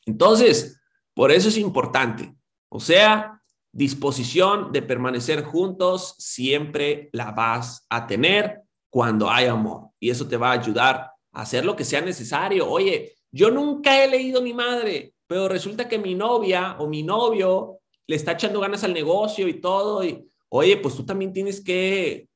Entonces, 0.06 0.80
por 1.14 1.32
eso 1.32 1.50
es 1.50 1.58
importante. 1.58 2.34
O 2.70 2.80
sea, 2.80 3.39
disposición 3.80 4.74
de 4.74 4.82
permanecer 4.82 5.42
juntos 5.42 6.14
siempre 6.18 7.10
la 7.14 7.32
vas 7.32 7.86
a 7.90 8.06
tener 8.06 8.64
cuando 8.90 9.30
hay 9.30 9.46
amor. 9.46 9.92
Y 10.02 10.10
eso 10.10 10.28
te 10.28 10.36
va 10.36 10.50
a 10.50 10.60
ayudar 10.60 11.12
a 11.32 11.42
hacer 11.42 11.64
lo 11.64 11.78
que 11.78 11.86
sea 11.86 12.02
necesario. 12.02 12.70
Oye, 12.70 13.14
yo 13.32 13.50
nunca 13.50 14.04
he 14.04 14.10
leído 14.10 14.42
mi 14.42 14.54
madre, 14.54 15.14
pero 15.26 15.48
resulta 15.48 15.88
que 15.88 15.98
mi 15.98 16.14
novia 16.14 16.76
o 16.80 16.90
mi 16.90 17.04
novio 17.04 17.80
le 18.06 18.18
está 18.18 18.34
echando 18.34 18.60
ganas 18.60 18.84
al 18.84 18.94
negocio 18.94 19.48
y 19.48 19.62
todo, 19.62 20.04
y 20.04 20.28
oye, 20.50 20.76
pues 20.76 20.96
tú 20.96 21.06
también 21.06 21.32
tienes 21.32 21.62
que, 21.62 22.28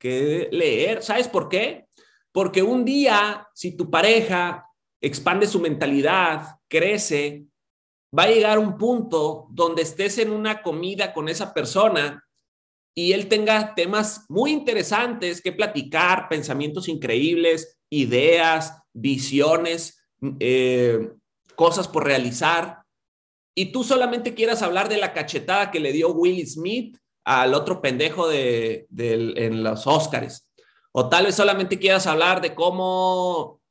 leer, 0.52 1.04
¿sabes 1.04 1.28
por 1.28 1.50
qué? 1.50 1.88
Porque 2.32 2.64
un 2.64 2.86
día, 2.86 3.50
si 3.54 3.76
tu 3.76 3.90
pareja 3.90 4.66
expande 5.02 5.46
su 5.46 5.60
mentalidad, 5.60 6.56
crece, 6.70 7.48
va 8.18 8.24
a 8.24 8.32
llegar 8.32 8.60
un 8.60 8.78
punto 8.78 9.48
donde 9.50 9.82
estés 9.82 10.18
en 10.18 10.32
una 10.32 10.62
comida 10.62 11.14
con 11.14 11.30
esa 11.30 11.54
persona 11.54 12.24
y 12.96 13.14
él 13.14 13.28
tenga 13.28 13.74
temas 13.74 14.26
muy 14.30 14.52
interesantes 14.52 15.42
que 15.42 15.52
platicar, 15.52 16.30
pensamientos 16.30 16.88
increíbles, 16.88 17.80
ideas, 17.90 18.78
visiones, 18.94 20.06
eh, 20.40 21.10
cosas 21.56 21.88
por 21.88 22.06
realizar 22.06 22.84
y 23.56 23.72
tú 23.72 23.84
solamente 23.84 24.34
quieras 24.34 24.62
hablar 24.62 24.90
de 24.90 24.98
la 24.98 25.14
cachetada 25.14 25.70
que 25.72 25.80
le 25.80 25.92
dio 25.92 26.12
Will 26.12 26.48
Smith 26.48 26.98
al 27.24 27.54
otro 27.54 27.82
pendejo 27.82 28.28
de, 28.28 28.88
en 28.98 29.64
los 29.64 29.86
Oscars. 29.88 30.50
O 30.92 31.10
tal 31.10 31.26
vez 31.26 31.36
solamente 31.36 31.80
quieras 31.80 32.08
hablar 32.08 32.42
de 32.42 32.54
cómo, 32.54 33.62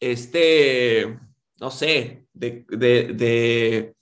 este, 0.00 1.18
no 1.60 1.70
sé, 1.70 2.26
de, 2.32 2.64
de, 2.68 3.94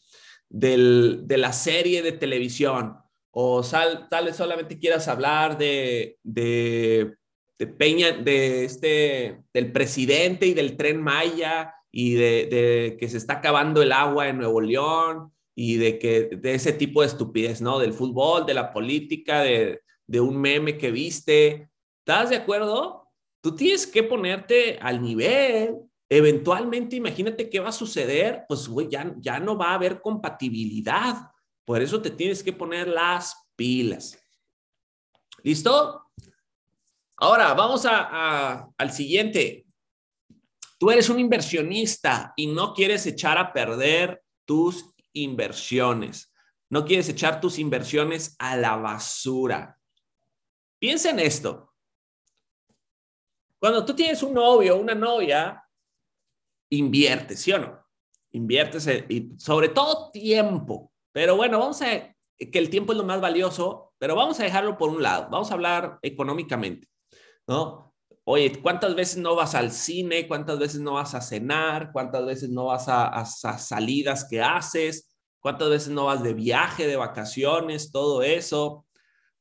de 0.49 1.37
la 1.37 1.53
serie 1.53 2.03
de 2.03 2.13
televisión. 2.13 2.97
O 3.31 3.63
tal 3.63 4.25
vez 4.25 4.37
solamente 4.37 4.79
quieras 4.79 5.07
hablar 5.07 5.59
de, 5.59 6.19
de, 6.23 7.15
de 7.59 7.67
Peña, 7.67 8.13
de 8.13 8.65
este, 8.65 9.43
del 9.53 9.71
presidente 9.73 10.47
y 10.47 10.55
del 10.55 10.77
tren 10.77 11.03
Maya 11.03 11.75
y 11.93 12.15
de, 12.15 12.97
que 12.99 13.09
se 13.09 13.19
está 13.19 13.35
acabando 13.35 13.83
el 13.83 13.93
agua 13.93 14.29
en 14.29 14.39
Nuevo 14.39 14.61
León 14.61 15.33
y 15.55 15.77
de 15.77 15.99
que 15.99 16.31
de 16.37 16.55
ese 16.55 16.73
tipo 16.73 17.01
de 17.01 17.09
estupidez, 17.09 17.61
¿no? 17.61 17.79
Del 17.79 17.93
fútbol, 17.93 18.47
de 18.47 18.55
la 18.55 18.73
política, 18.73 19.43
de, 19.43 19.81
de 20.07 20.21
un 20.21 20.41
meme 20.41 20.79
que 20.79 20.91
viste. 20.91 21.69
¿Estás 22.01 22.31
de 22.31 22.37
acuerdo? 22.37 23.09
Tú 23.41 23.55
tienes 23.55 23.87
que 23.87 24.03
ponerte 24.03 24.79
al 24.81 25.03
nivel. 25.03 25.77
Eventualmente, 26.11 26.97
imagínate 26.97 27.51
qué 27.51 27.61
va 27.61 27.69
a 27.69 27.73
suceder. 27.73 28.45
Pues, 28.49 28.69
ya, 28.91 29.15
ya 29.19 29.39
no 29.39 29.57
va 29.57 29.71
a 29.71 29.75
haber 29.75 30.01
compatibilidad. 30.01 31.31
Por 31.65 31.83
eso 31.83 32.01
te 32.01 32.11
tienes 32.11 32.43
que 32.43 32.53
poner 32.53 32.89
las 32.89 33.37
pilas. 33.55 34.19
¿Listo? 35.43 36.11
Ahora, 37.17 37.53
vamos 37.53 37.85
a, 37.85 38.71
al 38.77 38.93
siguiente. 38.93 39.67
Tú 40.79 40.91
eres 40.91 41.09
un 41.09 41.19
inversionista 41.19 42.33
y 42.37 42.47
no 42.47 42.73
quieres 42.73 43.05
echar 43.07 43.37
a 43.37 43.53
perder 43.53 44.23
tus 44.45 44.87
inversiones. 45.13 46.33
No 46.71 46.85
quieres 46.85 47.09
echar 47.09 47.41
tus 47.41 47.59
inversiones 47.59 48.37
a 48.39 48.57
la 48.57 48.77
basura. 48.77 49.79
Piensa 50.79 51.11
en 51.11 51.19
esto. 51.19 51.75
Cuando 53.59 53.85
tú 53.85 53.95
tienes 53.95 54.23
un 54.23 54.35
novio 54.35 54.77
o 54.77 54.81
una 54.81 54.95
novia, 54.95 55.68
inviertes, 56.71 57.41
¿sí 57.41 57.53
o 57.53 57.59
no? 57.59 57.85
Inviertes 58.33 58.87
y 59.09 59.33
sobre 59.39 59.69
todo 59.69 60.11
tiempo. 60.11 60.93
Pero 61.13 61.37
bueno, 61.37 61.59
vamos 61.59 61.81
a 61.83 62.15
que 62.39 62.59
el 62.59 62.71
tiempo 62.71 62.93
es 62.93 62.99
lo 62.99 63.05
más 63.05 63.21
valioso, 63.21 63.93
pero 63.99 64.15
vamos 64.15 64.39
a 64.39 64.45
dejarlo 64.45 64.77
por 64.77 64.91
un 64.91 65.03
lado. 65.03 65.29
Vamos 65.31 65.51
a 65.51 65.55
hablar 65.55 65.99
económicamente, 66.03 66.89
¿no? 67.47 67.95
Oye, 68.25 68.61
¿cuántas 68.61 68.95
veces 68.95 69.17
no 69.17 69.35
vas 69.35 69.55
al 69.55 69.73
cine? 69.73 70.29
¿Cuántas 70.29 70.59
veces 70.59 70.81
no 70.81 70.93
vas 70.93 71.15
a 71.15 71.23
cenar? 71.23 71.91
¿Cuántas 71.93 72.27
veces 72.27 72.51
no 72.51 72.67
vas 72.67 72.87
a, 72.89 73.07
a 73.07 73.25
salidas 73.25 74.27
que 74.29 74.43
haces? 74.43 75.17
¿Cuántas 75.41 75.71
veces 75.71 75.89
no 75.89 76.05
vas 76.05 76.23
de 76.23 76.35
viaje, 76.35 76.87
de 76.87 76.97
vacaciones, 76.97 77.91
todo 77.91 78.23
eso? 78.23 78.87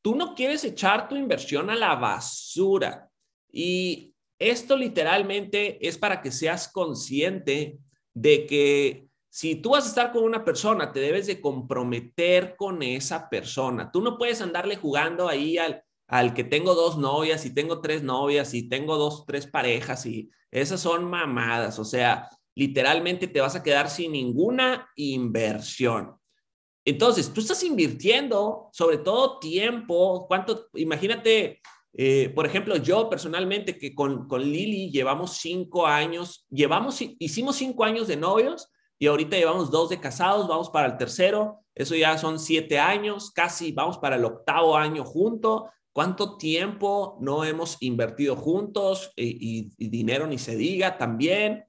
Tú 0.01 0.15
no 0.15 0.35
quieres 0.35 0.63
echar 0.63 1.09
tu 1.09 1.17
inversión 1.17 1.69
a 1.69 1.75
la 1.75 1.95
basura. 1.95 3.09
Y 3.51 4.15
esto 4.39 4.77
literalmente 4.77 5.85
es 5.87 5.97
para 5.97 6.21
que 6.21 6.31
seas 6.31 6.67
consciente 6.67 7.79
de 8.13 8.45
que 8.45 9.07
si 9.29 9.55
tú 9.55 9.71
vas 9.71 9.85
a 9.85 9.89
estar 9.89 10.11
con 10.11 10.23
una 10.23 10.43
persona, 10.43 10.91
te 10.91 10.99
debes 10.99 11.27
de 11.27 11.39
comprometer 11.41 12.55
con 12.55 12.81
esa 12.81 13.29
persona. 13.29 13.91
Tú 13.91 14.01
no 14.01 14.17
puedes 14.17 14.41
andarle 14.41 14.77
jugando 14.77 15.27
ahí 15.27 15.57
al, 15.57 15.83
al 16.07 16.33
que 16.33 16.43
tengo 16.43 16.73
dos 16.73 16.97
novias 16.97 17.45
y 17.45 17.53
tengo 17.53 17.81
tres 17.81 18.01
novias 18.03 18.53
y 18.53 18.67
tengo 18.67 18.97
dos, 18.97 19.25
tres 19.27 19.45
parejas 19.45 20.05
y 20.05 20.31
esas 20.49 20.81
son 20.81 21.05
mamadas. 21.05 21.77
O 21.77 21.85
sea, 21.85 22.29
literalmente 22.55 23.27
te 23.27 23.41
vas 23.41 23.55
a 23.55 23.61
quedar 23.61 23.89
sin 23.89 24.13
ninguna 24.13 24.89
inversión. 24.95 26.15
Entonces, 26.83 27.31
tú 27.33 27.41
estás 27.41 27.61
invirtiendo 27.63 28.69
sobre 28.71 28.97
todo 28.97 29.39
tiempo, 29.39 30.25
cuánto, 30.27 30.67
imagínate, 30.73 31.61
eh, 31.97 32.29
por 32.29 32.45
ejemplo, 32.45 32.77
yo 32.77 33.09
personalmente 33.09 33.77
que 33.77 33.95
con, 33.95 34.27
con 34.27 34.41
Lili 34.41 34.91
llevamos 34.91 35.37
cinco 35.37 35.87
años, 35.87 36.45
llevamos, 36.49 37.01
hicimos 37.19 37.55
cinco 37.55 37.83
años 37.83 38.07
de 38.07 38.15
novios 38.15 38.69
y 38.99 39.07
ahorita 39.07 39.35
llevamos 39.35 39.71
dos 39.71 39.89
de 39.89 39.99
casados, 39.99 40.47
vamos 40.47 40.69
para 40.69 40.87
el 40.87 40.97
tercero, 40.97 41.65
eso 41.73 41.95
ya 41.95 42.17
son 42.17 42.39
siete 42.39 42.79
años, 42.79 43.31
casi 43.31 43.71
vamos 43.71 43.97
para 43.97 44.15
el 44.15 44.25
octavo 44.25 44.77
año 44.77 45.03
junto. 45.03 45.69
¿Cuánto 45.91 46.37
tiempo 46.37 47.17
no 47.21 47.43
hemos 47.43 47.77
invertido 47.79 48.35
juntos 48.35 49.11
y, 49.15 49.71
y 49.77 49.89
dinero 49.89 50.27
ni 50.27 50.37
se 50.37 50.55
diga 50.55 50.99
también? 50.99 51.65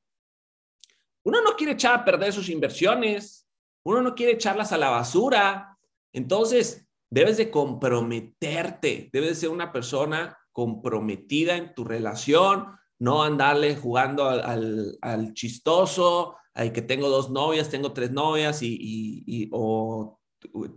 Uno 1.25 1.41
no 1.43 1.57
quiere 1.57 1.73
echar 1.73 1.95
a 1.95 2.05
perder 2.05 2.33
sus 2.35 2.51
inversiones, 2.51 3.49
uno 3.85 4.03
no 4.03 4.15
quiere 4.15 4.33
echarlas 4.33 4.73
a 4.73 4.79
la 4.79 4.91
basura. 4.91 5.79
Entonces, 6.13 6.88
debes 7.11 7.37
de 7.37 7.51
comprometerte, 7.51 9.11
debes 9.13 9.31
de 9.31 9.35
ser 9.35 9.49
una 9.51 9.73
persona 9.73 10.39
comprometida 10.53 11.57
en 11.57 11.75
tu 11.75 11.85
relación, 11.85 12.67
no 12.99 13.23
andarle 13.23 13.77
jugando 13.77 14.29
al, 14.29 15.33
chistoso, 15.35 16.37
al 16.55 16.73
que 16.73 16.83
tengo 16.83 17.09
dos 17.09 17.31
novias, 17.31 17.71
tengo 17.71 17.93
tres 17.93 18.11
novias 18.11 18.61
y, 18.63 19.49
o 19.53 20.19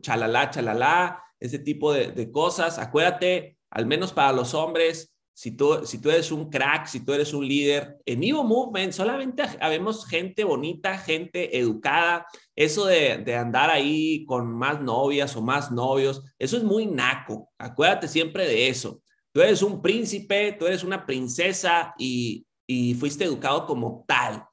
chalala, 0.01 0.51
chalala, 0.51 1.23
ese 1.39 1.59
tipo 1.59 1.91
de, 1.91 2.11
de 2.11 2.31
cosas. 2.31 2.77
Acuérdate, 2.77 3.57
al 3.71 3.87
menos 3.87 4.13
para 4.13 4.31
los 4.33 4.53
hombres, 4.53 5.15
si 5.41 5.49
tú, 5.49 5.87
si 5.87 5.97
tú 5.97 6.11
eres 6.11 6.31
un 6.31 6.51
crack, 6.51 6.85
si 6.85 7.03
tú 7.03 7.13
eres 7.13 7.33
un 7.33 7.47
líder, 7.47 7.97
en 8.05 8.23
Evo 8.23 8.43
Movement 8.43 8.93
solamente 8.93 9.41
habemos 9.59 10.05
gente 10.05 10.43
bonita, 10.43 10.99
gente 10.99 11.57
educada. 11.57 12.27
Eso 12.55 12.85
de, 12.85 13.17
de, 13.17 13.35
andar 13.35 13.71
ahí 13.71 14.23
con 14.27 14.53
más 14.53 14.79
novias 14.79 15.35
o 15.35 15.41
más 15.41 15.71
novios, 15.71 16.23
eso 16.37 16.57
es 16.57 16.63
muy 16.63 16.85
naco. 16.85 17.49
Acuérdate 17.57 18.07
siempre 18.07 18.45
de 18.45 18.67
eso. 18.67 19.01
Tú 19.31 19.41
eres 19.41 19.63
un 19.63 19.81
príncipe, 19.81 20.55
tú 20.59 20.67
eres 20.67 20.83
una 20.83 21.07
princesa 21.07 21.95
y, 21.97 22.45
y 22.67 22.93
fuiste 22.93 23.23
educado 23.23 23.65
como 23.65 24.05
tal. 24.07 24.45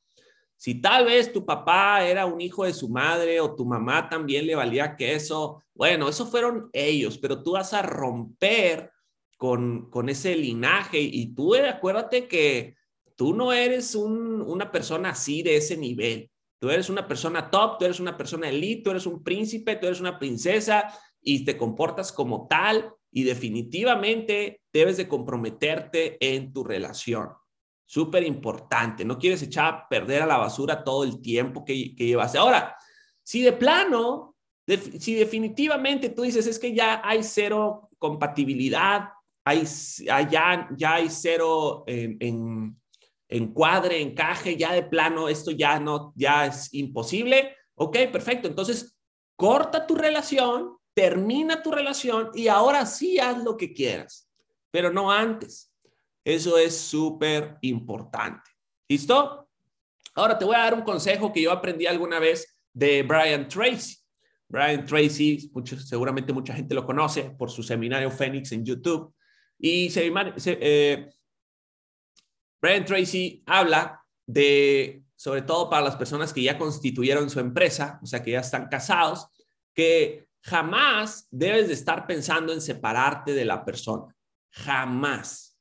Si 0.57 0.81
tal 0.81 1.05
vez 1.05 1.31
tu 1.31 1.45
papá 1.45 2.03
era 2.03 2.25
un 2.25 2.41
hijo 2.41 2.65
de 2.65 2.73
su 2.73 2.89
madre 2.89 3.41
o 3.41 3.55
tu 3.55 3.67
mamá 3.67 4.09
también 4.09 4.47
le 4.47 4.55
valía 4.55 4.97
que 4.97 5.15
eso, 5.15 5.63
bueno, 5.75 6.09
eso 6.09 6.25
fueron 6.25 6.71
ellos, 6.73 7.19
pero 7.19 7.43
tú 7.43 7.53
vas 7.53 7.75
a 7.75 7.83
romper 7.83 8.91
con, 9.39 9.89
con 9.89 10.09
ese 10.11 10.37
linaje 10.37 11.01
y 11.01 11.33
tú 11.35 11.55
eh, 11.55 11.69
acuérdate 11.69 12.29
que 12.29 12.75
tú 13.17 13.33
no 13.33 13.53
eres 13.53 13.95
una 13.95 14.71
persona 14.71 15.11
así 15.11 15.43
de 15.43 15.57
ese 15.57 15.77
nivel. 15.77 16.31
Tú 16.61 16.71
eres 16.71 16.91
una 16.91 17.07
persona 17.07 17.51
top, 17.51 17.79
tú 17.79 17.85
eres 17.85 18.01
una 18.01 18.17
persona 18.17 18.49
elite, 18.49 18.83
tú 18.83 18.91
eres 18.91 19.07
un 19.07 19.23
príncipe, 19.23 19.77
tú 19.77 19.87
eres 19.87 20.01
una 20.01 20.19
princesa 20.19 20.93
y 21.23 21.45
te 21.45 21.57
comportas 21.57 22.13
como 22.13 22.49
tal 22.49 22.93
y 23.13 23.23
definitivamente 23.23 24.61
debes 24.73 24.97
de 24.97 25.09
comprometerte 25.09 26.19
en 26.21 26.53
tu 26.53 26.65
relación. 26.65 27.31
Súper 27.87 28.25
importante. 28.25 29.05
No 29.05 29.19
quieres 29.19 29.41
echar 29.43 29.73
a 29.73 29.89
perder 29.89 30.23
a 30.23 30.27
la 30.27 30.37
basura 30.37 30.83
todo 30.83 31.05
el 31.05 31.23
tiempo 31.23 31.65
que, 31.65 31.95
que 31.95 32.07
llevas. 32.07 32.35
Ahora, 32.35 32.77
si 33.23 33.43
de 33.43 33.53
plano, 33.53 34.35
si 34.99 35.15
definitivamente 35.15 36.11
tú 36.11 36.23
dices 36.23 36.47
es 36.47 36.59
que 36.59 36.75
ya 36.75 37.01
hay 37.05 37.23
cero 37.23 37.89
compatibilidad, 37.99 39.11
hay, 39.49 39.65
ya, 40.31 40.69
ya 40.77 40.95
hay 40.95 41.09
cero 41.09 41.85
en, 41.87 42.77
encuadre, 43.29 44.01
encaje, 44.01 44.57
ya 44.57 44.73
de 44.73 44.83
plano 44.83 45.29
esto 45.29 45.51
ya 45.51 45.79
no, 45.81 46.13
ya 46.17 46.47
es 46.47 46.73
imposible. 46.75 47.57
Ok, 47.75 47.97
perfecto. 48.13 48.49
Entonces, 48.49 48.97
corta 49.37 49.87
tu 49.87 49.95
relación, 49.95 50.77
termina 50.95 51.63
tu 51.63 51.71
relación 51.71 52.31
y 52.35 52.49
ahora 52.49 52.85
sí 52.87 53.19
haz 53.19 53.43
lo 53.43 53.57
que 53.57 53.73
quieras, 53.73 54.29
pero 54.71 54.93
no 54.93 55.11
antes. 55.11 55.73
Eso 56.25 56.59
es 56.59 56.77
súper 56.77 57.57
importante. 57.63 58.51
¿Listo? 58.89 59.49
Ahora 60.15 60.39
te 60.39 60.45
voy 60.45 60.57
a 60.57 60.61
dar 60.61 60.75
un 60.75 60.83
consejo 60.83 61.33
que 61.33 61.43
yo 61.43 61.53
aprendí 61.53 61.87
alguna 61.87 62.19
vez 62.19 62.59
de 62.73 63.03
Brian 63.03 63.49
Tracy. 63.49 63.97
Brian 64.49 64.85
Tracy, 64.85 65.51
seguramente 65.87 66.33
mucha 66.33 66.55
gente 66.55 66.75
lo 66.75 66.85
conoce 66.85 67.31
por 67.39 67.51
su 67.51 67.63
seminario 67.63 68.11
Fénix 68.11 68.53
en 68.53 68.65
YouTube. 68.65 69.15
Y 69.59 69.93
eh, 69.97 71.11
Brian 72.61 72.85
Tracy 72.85 73.43
habla 73.47 74.05
de, 74.27 75.05
sobre 75.17 75.43
todo 75.43 75.69
para 75.69 75.85
las 75.85 75.97
personas 75.97 76.33
que 76.33 76.43
ya 76.43 76.59
constituyeron 76.59 77.29
su 77.29 77.41
empresa, 77.41 77.99
o 78.03 78.07
sea, 78.07 78.23
que 78.23 78.33
ya 78.33 78.41
están 78.41 78.69
casados, 78.69 79.29
que 79.75 80.29
jamás 80.43 81.27
debes 81.31 81.69
de 81.69 81.75
estar 81.75 82.07
pensando 82.07 82.53
en 82.53 82.61
separarte 82.61 83.33
de 83.33 83.45
la 83.45 83.65
persona. 83.65 84.15
Jamás. 84.51 85.57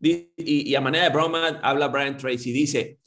Y, 0.00 0.32
y 0.36 0.74
a 0.74 0.80
manera 0.80 1.04
de 1.04 1.10
broma 1.10 1.60
habla 1.62 1.88
Brian 1.88 2.16
Tracy, 2.16 2.52
dice, 2.52 2.98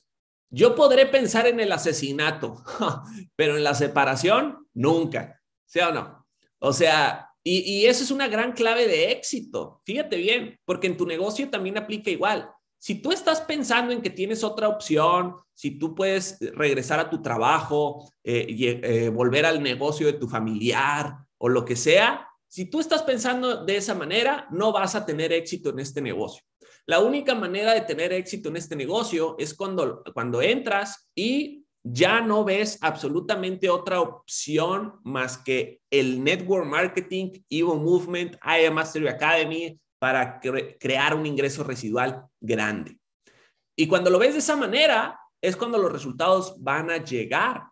yo 0.50 0.76
podré 0.76 1.06
pensar 1.08 1.48
en 1.48 1.60
el 1.60 1.72
asesinato, 1.72 2.64
pero 3.36 3.58
en 3.58 3.64
la 3.64 3.74
separación, 3.74 4.68
nunca. 4.74 5.42
¿Sí 5.66 5.80
o 5.80 5.92
no? 5.92 6.26
O 6.60 6.74
sea, 6.74 7.27
y, 7.50 7.86
eso 7.86 8.04
es 8.04 8.12
una 8.12 8.28
gran 8.28 8.52
clave 8.54 8.88
de 8.88 9.12
éxito. 9.12 9.82
Fíjate 9.86 10.18
bien, 10.18 10.60
porque 10.66 10.88
en 10.88 10.98
tu 10.98 11.06
negocio 11.06 11.50
también 11.50 11.78
aplica 11.78 12.10
igual. 12.10 12.50
Si 12.80 12.96
tú 13.02 13.12
estás 13.12 13.42
pensando 13.42 13.92
en 13.92 14.02
que 14.02 14.10
tienes 14.10 14.44
otra 14.44 14.68
opción, 14.68 15.36
si 15.54 15.80
tú 15.80 15.96
puedes 15.96 16.38
regresar 16.54 17.00
a 17.00 17.10
tu 17.10 17.22
trabajo, 17.22 18.12
eh, 18.24 18.46
y, 18.48 18.68
eh, 18.68 19.10
volver 19.10 19.46
al 19.46 19.64
negocio 19.64 20.08
de 20.08 20.14
tu 20.14 20.28
familiar 20.28 21.16
o 21.38 21.50
lo 21.50 21.66
que 21.66 21.76
sea, 21.76 22.28
si 22.48 22.66
tú 22.70 22.80
estás 22.80 23.04
pensando 23.04 23.66
de 23.66 23.78
esa 23.78 23.96
manera, 23.96 24.48
no 24.52 24.72
vas 24.72 24.96
a 24.96 25.06
tener 25.06 25.34
éxito 25.34 25.70
en 25.70 25.80
este 25.80 26.02
negocio. 26.02 26.44
La 26.86 27.00
única 27.00 27.36
manera 27.36 27.74
de 27.74 27.82
tener 27.82 28.14
éxito 28.14 28.50
en 28.50 28.58
este 28.58 28.76
negocio 28.76 29.36
es 29.38 29.54
cuando, 29.54 30.04
cuando 30.14 30.42
entras 30.42 31.10
y 31.14 31.67
ya 31.92 32.22
no 32.22 32.44
ves 32.44 32.78
absolutamente 32.82 33.70
otra 33.70 34.02
opción 34.02 35.00
más 35.04 35.38
que 35.38 35.82
el 35.90 36.24
network 36.24 36.66
marketing, 36.66 37.44
Evo 37.50 37.76
Movement, 37.76 38.36
IA 38.44 38.72
Mastery 38.72 39.08
Academy 39.08 39.80
para 40.00 40.40
crear 40.40 41.16
un 41.16 41.26
ingreso 41.26 41.64
residual 41.64 42.28
grande. 42.40 43.00
Y 43.76 43.88
cuando 43.88 44.10
lo 44.10 44.20
ves 44.20 44.34
de 44.34 44.40
esa 44.40 44.56
manera, 44.56 45.20
es 45.42 45.56
cuando 45.56 45.78
los 45.78 45.92
resultados 45.92 46.62
van 46.62 46.90
a 46.90 46.98
llegar. 46.98 47.64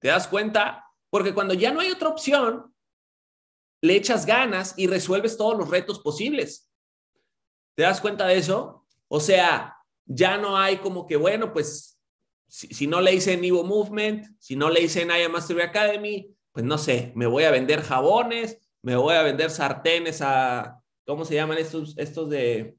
¿Te 0.00 0.08
das 0.08 0.26
cuenta? 0.26 0.84
Porque 1.10 1.34
cuando 1.34 1.54
ya 1.54 1.72
no 1.72 1.80
hay 1.80 1.90
otra 1.90 2.08
opción, 2.08 2.74
le 3.82 3.96
echas 3.96 4.26
ganas 4.26 4.74
y 4.76 4.86
resuelves 4.86 5.36
todos 5.36 5.58
los 5.58 5.68
retos 5.68 6.00
posibles. 6.00 6.70
¿Te 7.76 7.82
das 7.82 8.00
cuenta 8.00 8.26
de 8.26 8.38
eso? 8.38 8.86
O 9.08 9.20
sea, 9.20 9.76
ya 10.06 10.38
no 10.38 10.56
hay 10.56 10.78
como 10.78 11.06
que, 11.06 11.16
bueno, 11.16 11.52
pues 11.52 12.01
si, 12.52 12.86
no 12.86 13.00
le 13.00 13.14
hice 13.14 13.32
en 13.32 13.44
Evo 13.44 13.64
Movement, 13.64 14.26
si 14.38 14.56
no 14.56 14.68
le 14.68 14.82
hice 14.82 15.00
en 15.00 15.10
Aya 15.10 15.30
Mastery 15.30 15.62
Academy, 15.62 16.36
pues 16.52 16.66
no 16.66 16.76
sé, 16.76 17.10
me 17.14 17.26
voy 17.26 17.44
a 17.44 17.50
vender 17.50 17.80
jabones, 17.80 18.58
me 18.82 18.94
voy 18.94 19.14
a 19.14 19.22
vender 19.22 19.50
sartenes 19.50 20.20
a, 20.20 20.78
¿cómo 21.06 21.24
se 21.24 21.34
llaman 21.34 21.56
estos, 21.56 21.96
estos 21.96 22.28
de 22.28 22.76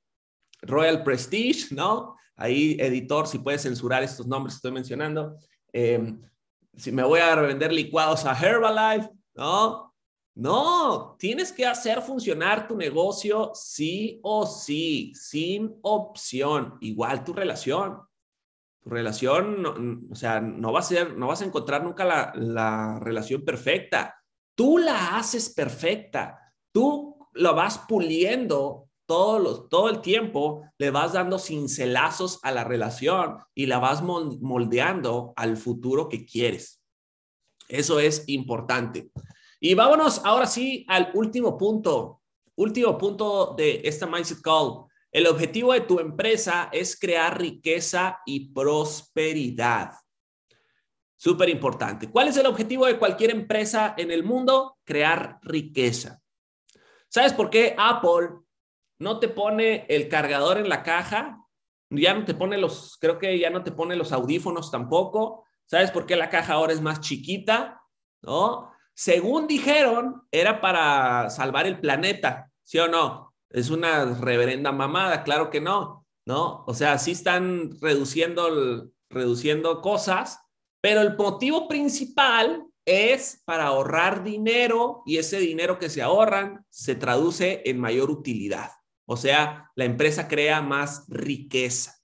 Royal 0.61 1.03
Prestige, 1.03 1.73
¿no? 1.73 2.15
Ahí, 2.35 2.77
editor, 2.79 3.25
si 3.25 3.39
puedes 3.39 3.63
censurar 3.63 4.03
estos 4.03 4.27
nombres 4.27 4.53
que 4.53 4.57
estoy 4.57 4.71
mencionando. 4.73 5.37
Em, 5.71 6.21
si 6.77 6.91
me 6.91 7.03
voy 7.03 7.21
a 7.21 7.33
vender 7.33 7.73
licuados 7.73 8.25
a 8.25 8.37
Herbalife, 8.39 9.09
¿no? 9.33 9.91
No, 10.35 11.15
tienes 11.17 11.51
que 11.51 11.65
hacer 11.65 12.03
funcionar 12.03 12.67
tu 12.67 12.77
negocio 12.77 13.51
sí 13.55 14.19
o 14.21 14.45
sí, 14.45 15.13
sin 15.15 15.75
opción. 15.81 16.77
Igual 16.79 17.23
tu 17.23 17.33
relación. 17.33 18.01
Relación, 18.85 20.07
o 20.11 20.15
sea, 20.15 20.41
no 20.41 20.71
no 20.71 21.27
vas 21.27 21.41
a 21.41 21.45
encontrar 21.45 21.83
nunca 21.83 22.03
la, 22.05 22.33
la 22.35 22.99
relación 22.99 23.43
perfecta. 23.45 24.15
Tú 24.55 24.77
la 24.77 25.17
haces 25.17 25.53
perfecta. 25.53 26.39
Tú 26.71 27.27
la 27.33 27.51
vas 27.51 27.79
puliendo 27.87 28.89
todo, 29.05 29.39
los, 29.39 29.69
todo 29.69 29.89
el 29.89 30.01
tiempo, 30.01 30.63
le 30.77 30.91
vas 30.91 31.13
dando 31.13 31.39
cincelazos 31.39 32.39
a 32.43 32.51
la 32.51 32.63
relación 32.63 33.37
y 33.53 33.65
la 33.65 33.79
vas 33.79 34.01
moldeando 34.01 35.33
al 35.35 35.57
futuro 35.57 36.09
que 36.09 36.25
quieres. 36.25 36.81
Eso 37.67 37.99
es 37.99 38.23
importante. 38.27 39.11
Y 39.59 39.73
vámonos 39.75 40.21
ahora 40.25 40.45
sí 40.45 40.85
al 40.87 41.11
último 41.13 41.57
punto, 41.57 42.21
último 42.55 42.97
punto 42.97 43.55
de 43.57 43.81
esta 43.83 44.05
Mindset 44.07 44.41
Call. 44.41 44.85
El 45.13 45.27
objetivo 45.27 45.73
de 45.73 45.81
tu 45.81 45.99
empresa 45.99 46.69
es 46.71 46.99
crear 46.99 47.39
riqueza 47.39 48.21
y 48.25 48.51
prosperidad. 48.51 49.91
Súper 51.15 51.49
importante. 51.49 52.09
¿Cuál 52.09 52.29
es 52.29 52.37
el 52.37 52.47
objetivo 52.47 52.87
de 52.87 52.97
cualquier 52.97 53.29
empresa 53.29 53.93
en 53.95 54.09
el 54.09 54.23
mundo? 54.23 54.79
Crear 54.83 55.37
riqueza. 55.43 56.19
¿Sabes 57.09 57.31
por 57.31 57.51
qué 57.51 57.75
Apple 57.77 58.39
no 58.97 59.19
te 59.19 59.27
pone 59.27 59.85
el 59.87 60.09
cargador 60.09 60.57
en 60.57 60.67
la 60.67 60.81
caja? 60.81 61.45
Ya 61.91 62.15
no 62.15 62.25
te 62.25 62.33
pone 62.33 62.57
los, 62.57 62.97
creo 62.99 63.19
que 63.19 63.37
ya 63.37 63.51
no 63.51 63.63
te 63.63 63.71
pone 63.71 63.95
los 63.95 64.11
audífonos 64.11 64.71
tampoco. 64.71 65.45
¿Sabes 65.67 65.91
por 65.91 66.07
qué 66.07 66.15
la 66.15 66.31
caja 66.31 66.53
ahora 66.53 66.73
es 66.73 66.81
más 66.81 67.01
chiquita? 67.01 67.83
¿No? 68.23 68.71
Según 68.95 69.45
dijeron, 69.45 70.27
era 70.31 70.59
para 70.59 71.29
salvar 71.29 71.67
el 71.67 71.79
planeta, 71.79 72.51
¿sí 72.63 72.79
o 72.79 72.87
no? 72.87 73.32
Es 73.53 73.69
una 73.69 74.03
reverenda 74.15 74.71
mamada, 74.71 75.23
claro 75.23 75.49
que 75.49 75.61
no, 75.61 76.05
¿no? 76.25 76.65
O 76.67 76.73
sea, 76.73 76.97
sí 76.97 77.11
están 77.11 77.79
reduciendo, 77.79 78.89
reduciendo 79.09 79.79
cosas, 79.81 80.39
pero 80.81 81.01
el 81.01 81.15
motivo 81.15 81.67
principal 81.67 82.65
es 82.83 83.41
para 83.45 83.67
ahorrar 83.67 84.23
dinero 84.23 85.03
y 85.05 85.17
ese 85.17 85.39
dinero 85.39 85.79
que 85.79 85.89
se 85.89 86.01
ahorran 86.01 86.65
se 86.69 86.95
traduce 86.95 87.61
en 87.65 87.79
mayor 87.79 88.09
utilidad. 88.09 88.71
O 89.05 89.15
sea, 89.15 89.71
la 89.75 89.85
empresa 89.85 90.27
crea 90.27 90.61
más 90.61 91.05
riqueza. 91.07 91.95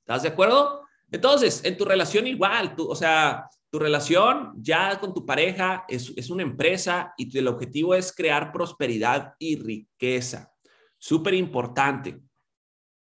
¿Estás 0.00 0.22
de 0.22 0.28
acuerdo? 0.28 0.82
Entonces, 1.10 1.64
en 1.64 1.76
tu 1.76 1.84
relación 1.84 2.26
igual, 2.26 2.76
tú, 2.76 2.88
o 2.88 2.94
sea, 2.94 3.50
tu 3.70 3.78
relación 3.78 4.52
ya 4.56 4.98
con 5.00 5.12
tu 5.12 5.26
pareja 5.26 5.84
es, 5.88 6.30
una 6.30 6.42
empresa 6.42 7.12
y 7.16 7.36
el 7.36 7.48
objetivo 7.48 7.94
es 7.94 8.12
crear 8.12 8.52
prosperidad 8.52 9.34
y 9.38 9.56
riqueza. 9.56 10.52
Súper 10.98 11.34
importante. 11.34 12.20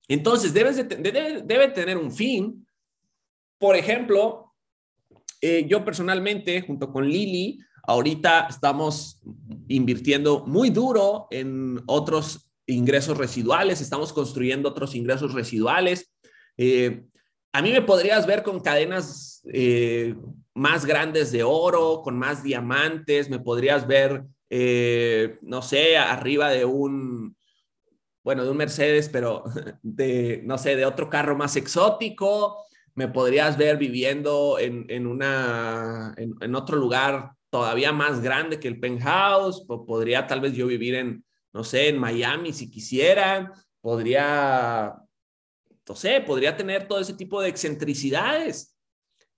Entonces, 0.08 0.52
debes 0.52 0.76
de, 0.76 1.42
debe, 1.44 1.68
tener 1.68 1.96
un 1.96 2.12
fin. 2.12 2.66
Por 3.58 3.76
ejemplo, 3.76 4.54
eh, 5.40 5.66
yo 5.68 5.84
personalmente, 5.84 6.62
junto 6.62 6.92
con 6.92 7.08
Lili, 7.08 7.58
ahorita 7.84 8.46
estamos 8.48 9.20
invirtiendo 9.68 10.46
muy 10.46 10.70
duro 10.70 11.26
en 11.30 11.80
otros 11.86 12.52
ingresos 12.66 13.18
residuales, 13.18 13.80
estamos 13.80 14.12
construyendo 14.12 14.68
otros 14.68 14.94
ingresos 14.94 15.34
residuales. 15.34 16.12
Eh, 16.56 17.04
a 17.52 17.62
mí 17.62 17.70
me 17.70 17.82
podrías 17.82 18.26
ver 18.26 18.42
con 18.42 18.60
cadenas 18.60 19.42
eh, 19.52 20.14
más 20.54 20.86
grandes 20.86 21.32
de 21.32 21.42
oro, 21.42 22.00
con 22.02 22.18
más 22.18 22.42
diamantes, 22.42 23.28
me 23.28 23.38
podrías 23.38 23.86
ver, 23.86 24.24
eh, 24.48 25.38
no 25.42 25.60
sé, 25.62 25.96
arriba 25.98 26.50
de 26.50 26.64
un, 26.64 27.36
bueno, 28.24 28.44
de 28.44 28.50
un 28.50 28.56
Mercedes, 28.56 29.08
pero 29.10 29.44
de, 29.82 30.40
no 30.44 30.56
sé, 30.56 30.76
de 30.76 30.86
otro 30.86 31.10
carro 31.10 31.36
más 31.36 31.56
exótico, 31.56 32.64
me 32.94 33.08
podrías 33.08 33.56
ver 33.56 33.76
viviendo 33.78 34.58
en, 34.58 35.06
una, 35.06 36.14
en, 36.16 36.54
otro 36.54 36.76
lugar 36.76 37.32
todavía 37.48 37.90
más 37.90 38.20
grande 38.20 38.60
que 38.60 38.68
el 38.68 38.80
penthouse, 38.80 39.64
podría 39.66 40.26
tal 40.26 40.40
vez 40.40 40.52
yo 40.52 40.66
vivir 40.66 40.94
en, 40.96 41.24
no 41.54 41.64
sé, 41.64 41.88
en 41.88 41.98
Miami 41.98 42.52
si 42.52 42.70
quisiera, 42.70 43.50
podría 43.80 45.01
no 45.88 45.96
sé, 45.96 46.20
podría 46.20 46.56
tener 46.56 46.86
todo 46.86 47.00
ese 47.00 47.14
tipo 47.14 47.40
de 47.40 47.48
excentricidades, 47.48 48.78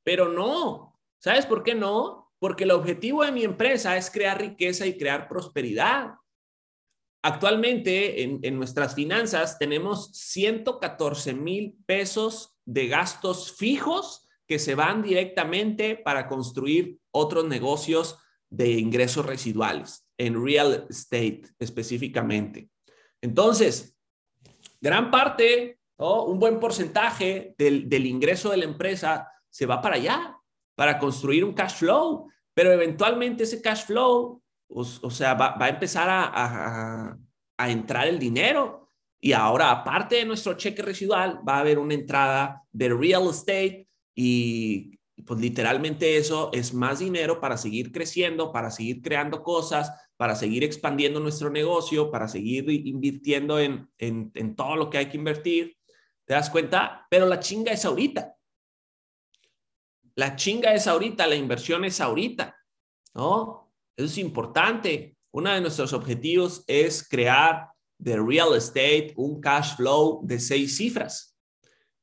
pero 0.03 0.29
no. 0.29 1.01
¿Sabes 1.19 1.47
por 1.47 1.63
qué 1.63 1.75
no? 1.75 2.33
Porque 2.39 2.65
el 2.65 2.71
objetivo 2.71 3.25
de 3.25 3.33
mi 3.33 3.45
empresa 3.45 3.97
es 3.97 4.11
crear 4.11 4.39
riqueza 4.39 4.87
y 4.87 4.99
crear 4.99 5.29
prosperidad. 5.29 6.15
Actualmente 7.23 8.23
en, 8.23 8.57
nuestras 8.57 8.95
finanzas 8.95 9.59
tenemos 9.59 10.11
114 10.13 11.33
mil 11.33 11.75
pesos 11.87 12.59
de 12.67 12.87
gastos 12.89 13.57
fijos 13.57 14.29
que 14.47 14.59
se 14.59 14.75
van 14.75 15.03
directamente 15.03 15.97
para 15.97 16.29
construir 16.29 16.99
otros 17.11 17.47
negocios 17.47 18.19
de 18.51 18.73
ingresos 18.73 19.25
residuales, 19.25 20.07
en 20.19 20.45
real 20.45 20.87
estate 20.91 21.45
específicamente. 21.59 22.69
Entonces, 23.23 23.97
gran 24.83 25.11
parte 25.11 25.79
un 25.99 26.39
buen 26.39 26.59
porcentaje 26.59 27.55
del, 27.57 28.07
ingreso 28.07 28.51
de 28.51 28.59
la 28.59 28.65
empresa 28.65 29.31
se 29.49 29.67
va 29.67 29.81
para 29.81 29.97
allá, 29.97 30.37
para 30.75 30.99
construir 30.99 31.45
un 31.45 31.53
cash 31.53 31.77
flow, 31.77 32.29
pero 32.53 32.73
eventualmente 32.73 33.45
ese 33.45 33.63
cash 33.63 33.87
flow, 33.87 34.43
o, 34.69 35.11
sea, 35.11 35.35
va, 35.35 35.57
a 35.59 35.69
empezar 35.69 36.09
a, 36.11 37.17
entrar 37.69 38.09
el 38.09 38.19
dinero. 38.19 38.89
Y 39.21 39.33
ahora, 39.33 39.71
aparte 39.71 40.17
de 40.17 40.25
nuestro 40.25 40.55
cheque 40.55 40.83
residual, 40.83 41.41
va 41.49 41.57
a 41.57 41.61
haber 41.61 41.79
una 41.79 41.95
entrada 41.95 42.63
de 42.73 42.89
real 42.91 43.29
estate 43.31 43.89
y 44.15 44.99
pues 45.25 45.41
literalmente 45.41 46.17
eso 46.17 46.51
es 46.53 46.75
más 46.75 46.99
dinero 46.99 47.41
para 47.41 47.57
seguir 47.57 47.93
creciendo, 47.93 48.53
para 48.53 48.71
seguir 48.71 49.01
creando 49.01 49.43
cosas, 49.43 49.93
para 50.17 50.35
seguir 50.35 50.65
expandiendo 50.65 51.21
nuestro 51.21 51.51
negocio, 51.51 52.11
para 52.11 52.29
seguir 52.29 52.69
invirtiendo 52.69 53.59
en, 53.61 53.89
en 53.99 54.57
todo 54.57 54.77
lo 54.77 54.91
que 54.91 54.99
hay 54.99 55.09
que 55.09 55.17
invertir. 55.17 55.77
¿Te 56.27 56.35
das 56.35 56.51
cuenta? 56.51 57.07
Pero 57.11 57.27
la 57.27 57.41
chinga 57.41 57.73
es 57.73 57.85
ahorita. 57.85 58.35
La 60.17 60.37
chinga 60.37 60.73
es 60.73 60.87
ahorita, 60.87 61.27
la 61.27 61.35
inversión 61.35 61.85
es 61.85 62.01
ahorita, 62.01 62.57
¿no? 63.15 63.73
Eso 63.97 64.07
es 64.07 64.19
importante. 64.19 65.17
Uno 65.33 65.51
de 65.51 65.61
nuestros 65.61 65.93
objetivos 65.93 66.63
es 66.67 67.07
crear 67.09 67.71
de 67.99 68.17
real 68.17 68.55
estate 68.55 69.13
un 69.17 69.41
cash 69.41 69.77
flow 69.77 70.21
de 70.25 70.39
seis 70.39 70.77
cifras. 70.77 71.37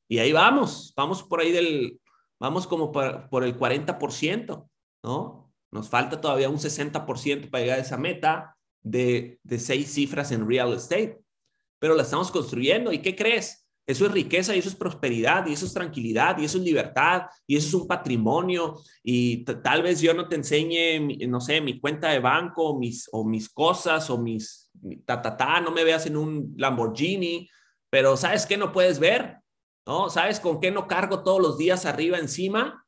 Y 0.10 0.20
ahí 0.20 0.34
vamos, 0.34 0.94
vamos 0.96 1.24
por 1.24 1.40
ahí 1.40 1.52
del, 1.52 2.02
vamos 2.40 2.68
como 2.68 2.92
por, 2.92 3.44
el 3.44 3.58
40%, 3.58 4.70
¿no? 5.04 5.54
Nos 5.72 5.90
falta 5.90 6.20
todavía 6.20 6.50
un 6.50 6.58
60% 6.58 7.50
para 7.50 7.64
llegar 7.64 7.80
a 7.80 7.82
esa 7.82 7.98
meta 7.98 8.58
de, 8.82 9.40
de 9.44 9.60
seis 9.60 9.94
cifras 9.94 10.34
en 10.34 10.46
real 10.46 10.74
estate. 10.74 11.22
Pero 11.80 11.96
la 11.96 12.04
estamos 12.04 12.30
construyendo. 12.30 12.92
¿Y 12.92 13.02
qué 13.02 13.16
crees? 13.16 13.61
Eso 13.92 14.06
es 14.06 14.12
riqueza 14.14 14.56
y 14.56 14.60
eso 14.60 14.70
es 14.70 14.76
prosperidad 14.76 15.46
y 15.48 15.54
eso 15.54 15.66
es 15.66 15.74
tranquilidad 15.74 16.38
y 16.38 16.46
eso 16.46 16.58
es 16.58 16.64
libertad 16.64 17.24
y 17.46 17.58
eso 17.58 17.68
es 17.68 17.74
un 17.74 17.88
patrimonio 17.88 18.80
y 19.04 19.44
tal 19.44 19.84
vez 19.84 20.00
yo 20.00 20.14
no 20.14 20.30
te 20.30 20.36
enseñe, 20.38 21.28
no 21.28 21.42
sé, 21.42 21.60
mi 21.60 21.78
cuenta 21.78 22.08
de 22.10 22.20
banco 22.20 22.80
mis, 22.80 23.10
o 23.12 23.26
mis 23.26 23.50
cosas 23.50 24.10
o 24.10 24.18
mis, 24.18 24.72
ta, 25.06 25.22
ta, 25.22 25.36
ta, 25.36 25.60
no 25.60 25.72
me 25.72 25.84
veas 25.84 26.06
en 26.06 26.16
un 26.16 26.54
Lamborghini, 26.56 27.50
pero 27.90 28.16
¿sabes 28.16 28.46
qué 28.46 28.56
no 28.56 28.72
puedes 28.72 28.98
ver? 28.98 29.40
¿No? 29.86 30.10
¿Sabes 30.10 30.40
con 30.40 30.62
qué 30.62 30.72
no 30.72 30.88
cargo 30.88 31.22
todos 31.24 31.42
los 31.42 31.58
días 31.58 31.86
arriba 31.86 32.18
encima? 32.18 32.86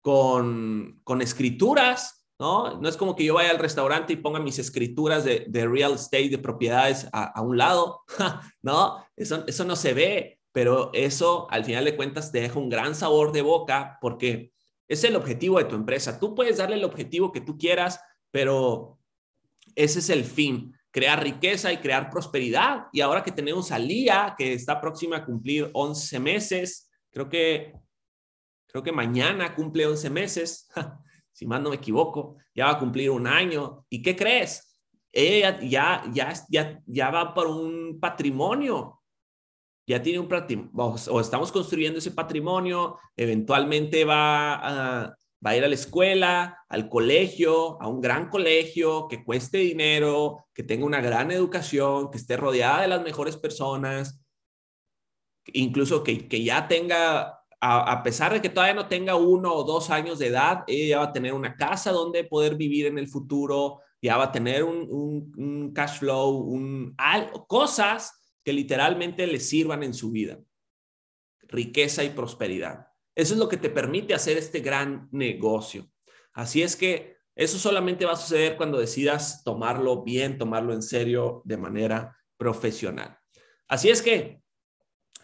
Con, 0.00 1.00
con 1.04 1.20
escrituras, 1.20 2.26
¿no? 2.38 2.80
No 2.80 2.88
es 2.88 2.96
como 2.96 3.14
que 3.14 3.24
yo 3.24 3.34
vaya 3.34 3.50
al 3.50 3.58
restaurante 3.58 4.14
y 4.14 4.16
ponga 4.16 4.40
mis 4.40 4.58
escrituras 4.58 5.24
de, 5.24 5.66
real 5.66 5.94
estate, 5.94 6.30
de 6.30 6.38
propiedades 6.38 7.06
a, 7.12 7.42
un 7.42 7.58
lado, 7.58 8.04
¿no? 8.62 9.04
Eso, 9.16 9.44
eso 9.46 9.64
no 9.64 9.76
se 9.76 9.92
ve, 9.92 10.37
pero 10.58 10.90
eso 10.92 11.46
al 11.52 11.64
final 11.64 11.84
de 11.84 11.94
cuentas 11.94 12.32
te 12.32 12.40
deja 12.40 12.58
un 12.58 12.68
gran 12.68 12.92
sabor 12.92 13.30
de 13.30 13.42
boca 13.42 13.96
porque 14.00 14.52
es 14.88 15.04
el 15.04 15.14
objetivo 15.14 15.58
de 15.58 15.66
tu 15.66 15.76
empresa. 15.76 16.18
Tú 16.18 16.34
puedes 16.34 16.56
darle 16.56 16.74
el 16.74 16.82
objetivo 16.82 17.30
que 17.30 17.40
tú 17.40 17.56
quieras, 17.56 18.00
pero 18.32 18.98
Ese 19.76 20.00
es 20.00 20.10
el 20.10 20.24
fin, 20.24 20.74
crear 20.90 21.22
riqueza 21.22 21.72
y 21.72 21.76
crear 21.76 22.10
prosperidad. 22.10 22.86
Y 22.92 23.02
ahora 23.02 23.22
que 23.22 23.30
tenemos 23.30 23.70
a 23.70 23.78
Lía, 23.78 24.34
que 24.36 24.52
está 24.52 24.80
próxima 24.80 25.18
a 25.18 25.24
cumplir 25.24 25.70
11 25.74 26.18
meses, 26.18 26.90
creo 27.12 27.28
que, 27.28 27.72
creo 28.66 28.82
que 28.82 28.90
mañana 28.90 29.54
cumple 29.54 29.86
11 29.86 30.10
meses, 30.10 30.68
si 31.32 31.46
más 31.46 31.62
no 31.62 31.70
me 31.70 31.76
equivoco, 31.76 32.38
ya 32.52 32.64
va 32.64 32.72
a 32.72 32.78
cumplir 32.80 33.10
un 33.10 33.28
año. 33.28 33.86
¿Y 33.88 34.02
qué 34.02 34.16
crees? 34.16 34.76
Ella 35.12 35.60
ya, 35.60 36.02
ya, 36.12 36.32
ya, 36.50 36.82
ya 36.84 37.10
va 37.12 37.32
por 37.32 37.46
un 37.46 38.00
patrimonio. 38.00 38.97
Ya 39.88 40.02
tiene 40.02 40.18
un 40.18 40.28
patrimonio, 40.28 40.96
o 41.10 41.18
estamos 41.18 41.50
construyendo 41.50 41.98
ese 41.98 42.10
patrimonio, 42.10 42.98
eventualmente 43.16 44.04
va 44.04 44.54
a, 44.54 45.16
va 45.44 45.56
ir 45.56 45.64
a 45.64 45.68
la 45.68 45.74
escuela, 45.74 46.58
al 46.68 46.90
colegio, 46.90 47.80
a 47.80 47.88
un 47.88 48.02
gran 48.02 48.28
colegio 48.28 49.08
que 49.08 49.24
cueste 49.24 49.56
dinero, 49.56 50.44
que 50.52 50.62
tenga 50.62 50.84
una 50.84 51.00
gran 51.00 51.30
educación, 51.30 52.10
que 52.10 52.18
esté 52.18 52.36
rodeada 52.36 52.82
de 52.82 52.88
las 52.88 53.02
mejores 53.02 53.38
personas, 53.38 54.20
incluso 55.54 56.04
que, 56.04 56.44
ya 56.44 56.68
tenga, 56.68 57.40
a, 57.58 58.02
pesar 58.02 58.34
de 58.34 58.42
que 58.42 58.50
todavía 58.50 58.74
no 58.74 58.88
tenga 58.88 59.14
uno 59.14 59.54
o 59.54 59.64
dos 59.64 59.88
años 59.88 60.18
de 60.18 60.26
edad, 60.26 60.64
ella 60.66 60.98
va 60.98 61.04
a 61.04 61.12
tener 61.12 61.32
una 61.32 61.56
casa 61.56 61.92
donde 61.92 62.24
poder 62.24 62.56
vivir 62.56 62.84
en 62.84 62.98
el 62.98 63.08
futuro, 63.08 63.80
ya 64.02 64.18
va 64.18 64.24
a 64.24 64.32
tener 64.32 64.64
un, 64.64 65.72
cash 65.74 66.00
flow, 66.00 66.36
un, 66.36 66.94
cosas 67.46 68.17
que 68.48 68.54
literalmente 68.54 69.26
le 69.26 69.40
sirvan 69.40 69.82
en 69.82 69.92
su 69.92 70.10
vida. 70.10 70.38
Riqueza 71.48 72.02
y 72.02 72.08
prosperidad. 72.08 72.86
Eso 73.14 73.34
es 73.34 73.38
lo 73.38 73.46
que 73.46 73.58
te 73.58 73.68
permite 73.68 74.14
hacer 74.14 74.38
este 74.38 74.60
gran 74.60 75.06
negocio. 75.12 75.90
Así 76.32 76.62
es 76.62 76.74
que 76.74 77.18
eso 77.36 77.58
solamente 77.58 78.06
va 78.06 78.12
a 78.12 78.16
suceder 78.16 78.56
cuando 78.56 78.78
decidas 78.78 79.44
tomarlo 79.44 80.02
bien, 80.02 80.38
tomarlo 80.38 80.72
en 80.72 80.80
serio 80.80 81.42
de 81.44 81.58
manera 81.58 82.16
profesional. 82.38 83.18
Así 83.68 83.90
es 83.90 84.00
que 84.00 84.40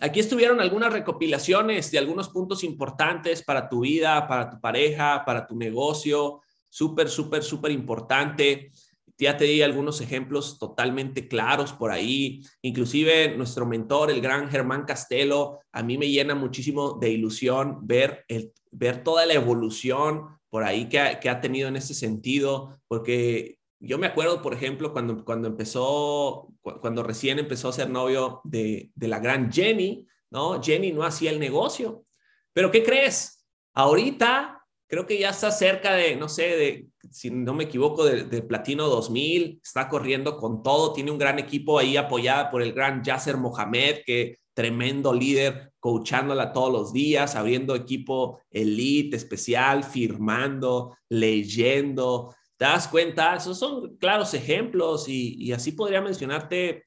aquí 0.01 0.21
estuvieron 0.21 0.61
algunas 0.61 0.93
recopilaciones 0.93 1.91
de 1.93 1.99
algunos 2.01 2.29
puntos 2.29 2.63
importantes 2.63 3.43
para 3.43 3.71
tu 3.71 3.81
vida, 3.81 4.29
para 4.29 4.51
tu 4.51 4.61
pareja, 4.61 5.25
para 5.25 5.47
tu 5.47 5.57
negocio. 5.57 6.43
Súper, 6.69 7.09
súper, 7.09 7.43
súper 7.43 7.71
importante. 7.71 8.71
Ya 9.19 9.37
te 9.37 9.45
di 9.45 9.63
algunos 9.63 10.01
ejemplos 10.01 10.59
totalmente 10.59 11.29
claros 11.29 11.73
por 11.73 11.91
ahí. 11.91 12.43
Inclusive 12.63 13.37
nuestro 13.37 13.67
mentor, 13.67 14.11
el 14.11 14.21
gran 14.21 14.49
Germán 14.51 14.85
Castelo, 14.85 15.61
a 15.73 15.83
mí 15.83 15.99
me 15.99 16.09
llena 16.09 16.35
muchísimo 16.35 16.99
de 17.01 17.11
ilusión 17.11 17.87
ver, 17.87 18.25
el, 18.29 18.53
ver 18.71 19.05
toda 19.05 19.27
la 19.27 19.35
evolución 19.35 20.39
por 20.51 20.65
ahí 20.65 20.89
que 20.89 21.01
ha, 21.01 21.21
que 21.21 21.29
ha 21.29 21.41
tenido 21.41 21.69
en 21.69 21.77
ese 21.77 21.95
sentido, 21.95 22.79
porque 22.87 23.59
yo 23.81 23.99
me 23.99 24.07
acuerdo, 24.07 24.41
por 24.41 24.55
ejemplo, 24.55 24.93
cuando, 24.93 25.25
cuando 25.25 25.49
empezó, 25.49 26.49
cuando 26.81 27.03
recién 27.03 27.39
empezó 27.39 27.69
a 27.69 27.73
ser 27.73 27.91
novio 27.91 28.41
de, 28.45 28.91
de 28.95 29.09
la 29.09 29.19
gran 29.19 29.53
Jenny, 29.53 30.07
¿no? 30.31 30.63
Jenny 30.63 30.93
no 30.93 31.03
hacía 31.03 31.31
el 31.31 31.39
negocio. 31.39 32.05
Pero 32.53 32.71
¿qué 32.71 32.83
crees? 32.83 33.45
Ahorita 33.75 34.65
creo 34.87 35.07
que 35.07 35.19
ya 35.19 35.31
está 35.31 35.51
cerca 35.51 35.95
de, 35.95 36.17
no 36.17 36.29
sé, 36.29 36.43
de, 36.43 36.87
si 37.11 37.31
no 37.31 37.55
me 37.55 37.65
equivoco, 37.65 38.05
de, 38.05 38.43
Platino 38.43 38.89
2000, 38.89 39.61
está 39.63 39.89
corriendo 39.89 40.37
con 40.37 40.63
todo, 40.63 40.93
tiene 40.93 41.11
un 41.11 41.19
gran 41.19 41.39
equipo 41.39 41.79
ahí 41.79 41.97
apoyada 41.97 42.51
por 42.51 42.63
el 42.63 42.73
gran 42.73 43.03
Yasser 43.03 43.37
Mohamed, 43.37 43.99
que 44.05 44.39
tremendo 44.55 45.13
líder, 45.13 45.73
coachándola 45.81 46.53
todos 46.53 46.73
los 46.73 46.93
días, 46.93 47.35
abriendo 47.35 47.75
equipo 47.75 48.41
elite, 48.51 49.17
especial, 49.17 49.85
firmando, 49.85 50.97
leyendo. 51.09 52.35
¿Te 52.57 52.65
das 52.65 52.89
cuenta? 52.89 53.35
Esos 53.37 53.59
son 53.59 53.97
claros 53.97 54.33
ejemplos 54.33 55.09
y, 55.09 55.53
así 55.53 55.73
podría 55.73 56.01
mencionarte 56.01 56.85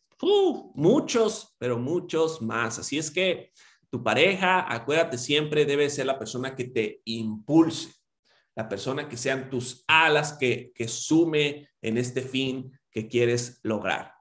muchos, 0.74 1.56
pero 1.60 1.78
muchos 1.78 2.42
más. 2.42 2.80
Así 2.80 2.98
es 2.98 3.12
que 3.12 3.52
tu 3.90 4.04
pareja, 4.04 4.74
acuérdate 4.74 5.18
siempre, 5.18 5.66
debe 5.66 5.90
ser 5.90 6.06
la 6.06 6.18
persona 6.18 6.56
que 6.56 6.66
te 6.66 7.02
impulse, 7.06 7.92
la 8.58 8.68
persona 8.68 9.08
que 9.08 9.16
sean 9.16 9.50
tus 9.50 9.86
alas, 9.88 10.34
que, 10.34 10.72
que 10.74 10.88
sume 10.88 11.70
en 11.80 11.98
este 11.98 12.22
fin 12.22 12.72
que 12.90 13.08
quieres 13.08 13.60
lograr. 13.62 14.14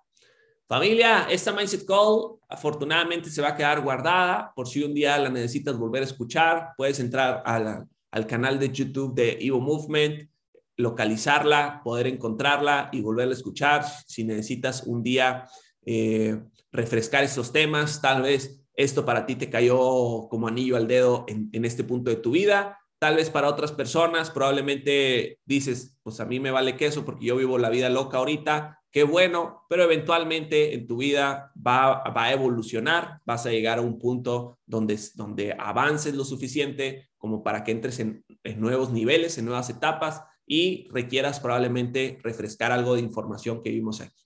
Familia, 0.68 1.26
esta 1.30 1.52
Mindset 1.52 1.86
Call 1.86 2.36
afortunadamente 2.48 3.30
se 3.30 3.40
va 3.40 3.48
a 3.48 3.56
quedar 3.56 3.80
guardada 3.80 4.52
por 4.54 4.68
si 4.68 4.82
un 4.82 4.92
día 4.92 5.16
la 5.16 5.30
necesitas 5.30 5.78
volver 5.78 6.02
a 6.02 6.06
escuchar. 6.06 6.74
Puedes 6.76 7.00
entrar 7.00 7.42
al 7.46 8.26
canal 8.26 8.58
de 8.58 8.70
YouTube 8.70 9.14
de 9.14 9.38
Evo 9.40 9.60
Movement, 9.60 10.28
localizarla, 10.76 11.80
poder 11.82 12.06
encontrarla 12.06 12.90
y 12.92 13.00
volverla 13.00 13.32
a 13.32 13.36
escuchar. 13.36 13.84
Si 14.06 14.22
necesitas 14.22 14.82
un 14.82 15.02
día 15.02 15.48
eh, 15.86 16.42
refrescar 16.72 17.24
esos 17.24 17.52
temas, 17.52 18.02
tal 18.02 18.22
vez 18.22 18.60
esto 18.74 19.06
para 19.06 19.24
ti 19.24 19.36
te 19.36 19.48
cayó 19.48 20.28
como 20.28 20.46
anillo 20.46 20.76
al 20.76 20.86
dedo 20.86 21.24
en, 21.26 21.64
este 21.64 21.84
punto 21.84 22.10
de 22.10 22.16
tu 22.16 22.32
vida. 22.32 22.78
Tal 22.98 23.16
vez 23.16 23.30
para 23.30 23.48
otras 23.48 23.72
personas 23.72 24.30
probablemente 24.30 25.38
dices, 25.44 25.98
pues 26.02 26.18
a 26.20 26.24
mí 26.24 26.40
me 26.40 26.50
vale 26.50 26.76
queso 26.76 27.04
porque 27.04 27.26
yo 27.26 27.36
vivo 27.36 27.58
la 27.58 27.68
vida 27.68 27.90
loca 27.90 28.18
ahorita, 28.18 28.80
qué 28.90 29.04
bueno, 29.04 29.64
pero 29.68 29.82
eventualmente 29.84 30.74
en 30.74 30.86
tu 30.86 30.96
vida 30.96 31.52
va, 31.54 32.02
va 32.04 32.24
a 32.24 32.32
evolucionar, 32.32 33.20
vas 33.26 33.44
a 33.44 33.50
llegar 33.50 33.78
a 33.78 33.82
un 33.82 33.98
punto 33.98 34.58
donde, 34.64 34.98
donde 35.14 35.54
avances 35.58 36.14
lo 36.14 36.24
suficiente 36.24 37.10
como 37.18 37.42
para 37.42 37.64
que 37.64 37.72
entres 37.72 38.00
en, 38.00 38.24
en 38.42 38.60
nuevos 38.60 38.90
niveles, 38.90 39.36
en 39.36 39.44
nuevas 39.44 39.68
etapas 39.68 40.22
y 40.46 40.88
requieras 40.90 41.40
probablemente 41.40 42.18
refrescar 42.22 42.72
algo 42.72 42.94
de 42.94 43.02
información 43.02 43.62
que 43.62 43.70
vimos 43.70 44.00
aquí. 44.00 44.25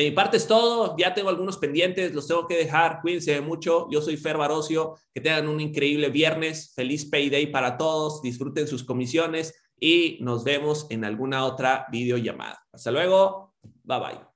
De 0.00 0.08
mi 0.08 0.12
parte 0.12 0.38
es 0.38 0.46
todo. 0.46 0.96
Ya 0.96 1.12
tengo 1.12 1.28
algunos 1.28 1.58
pendientes, 1.58 2.14
los 2.14 2.26
tengo 2.26 2.46
que 2.46 2.56
dejar. 2.56 3.02
Cuídense 3.02 3.38
mucho. 3.42 3.86
Yo 3.90 4.00
soy 4.00 4.16
Fer 4.16 4.38
Barocio. 4.38 4.96
Que 5.12 5.20
tengan 5.20 5.46
un 5.46 5.60
increíble 5.60 6.08
viernes. 6.08 6.72
Feliz 6.74 7.04
Payday 7.04 7.48
para 7.48 7.76
todos. 7.76 8.22
Disfruten 8.22 8.66
sus 8.66 8.82
comisiones 8.82 9.54
y 9.78 10.16
nos 10.22 10.42
vemos 10.42 10.86
en 10.88 11.04
alguna 11.04 11.44
otra 11.44 11.84
videollamada. 11.92 12.64
Hasta 12.72 12.90
luego. 12.90 13.52
Bye 13.84 13.98
bye. 14.00 14.29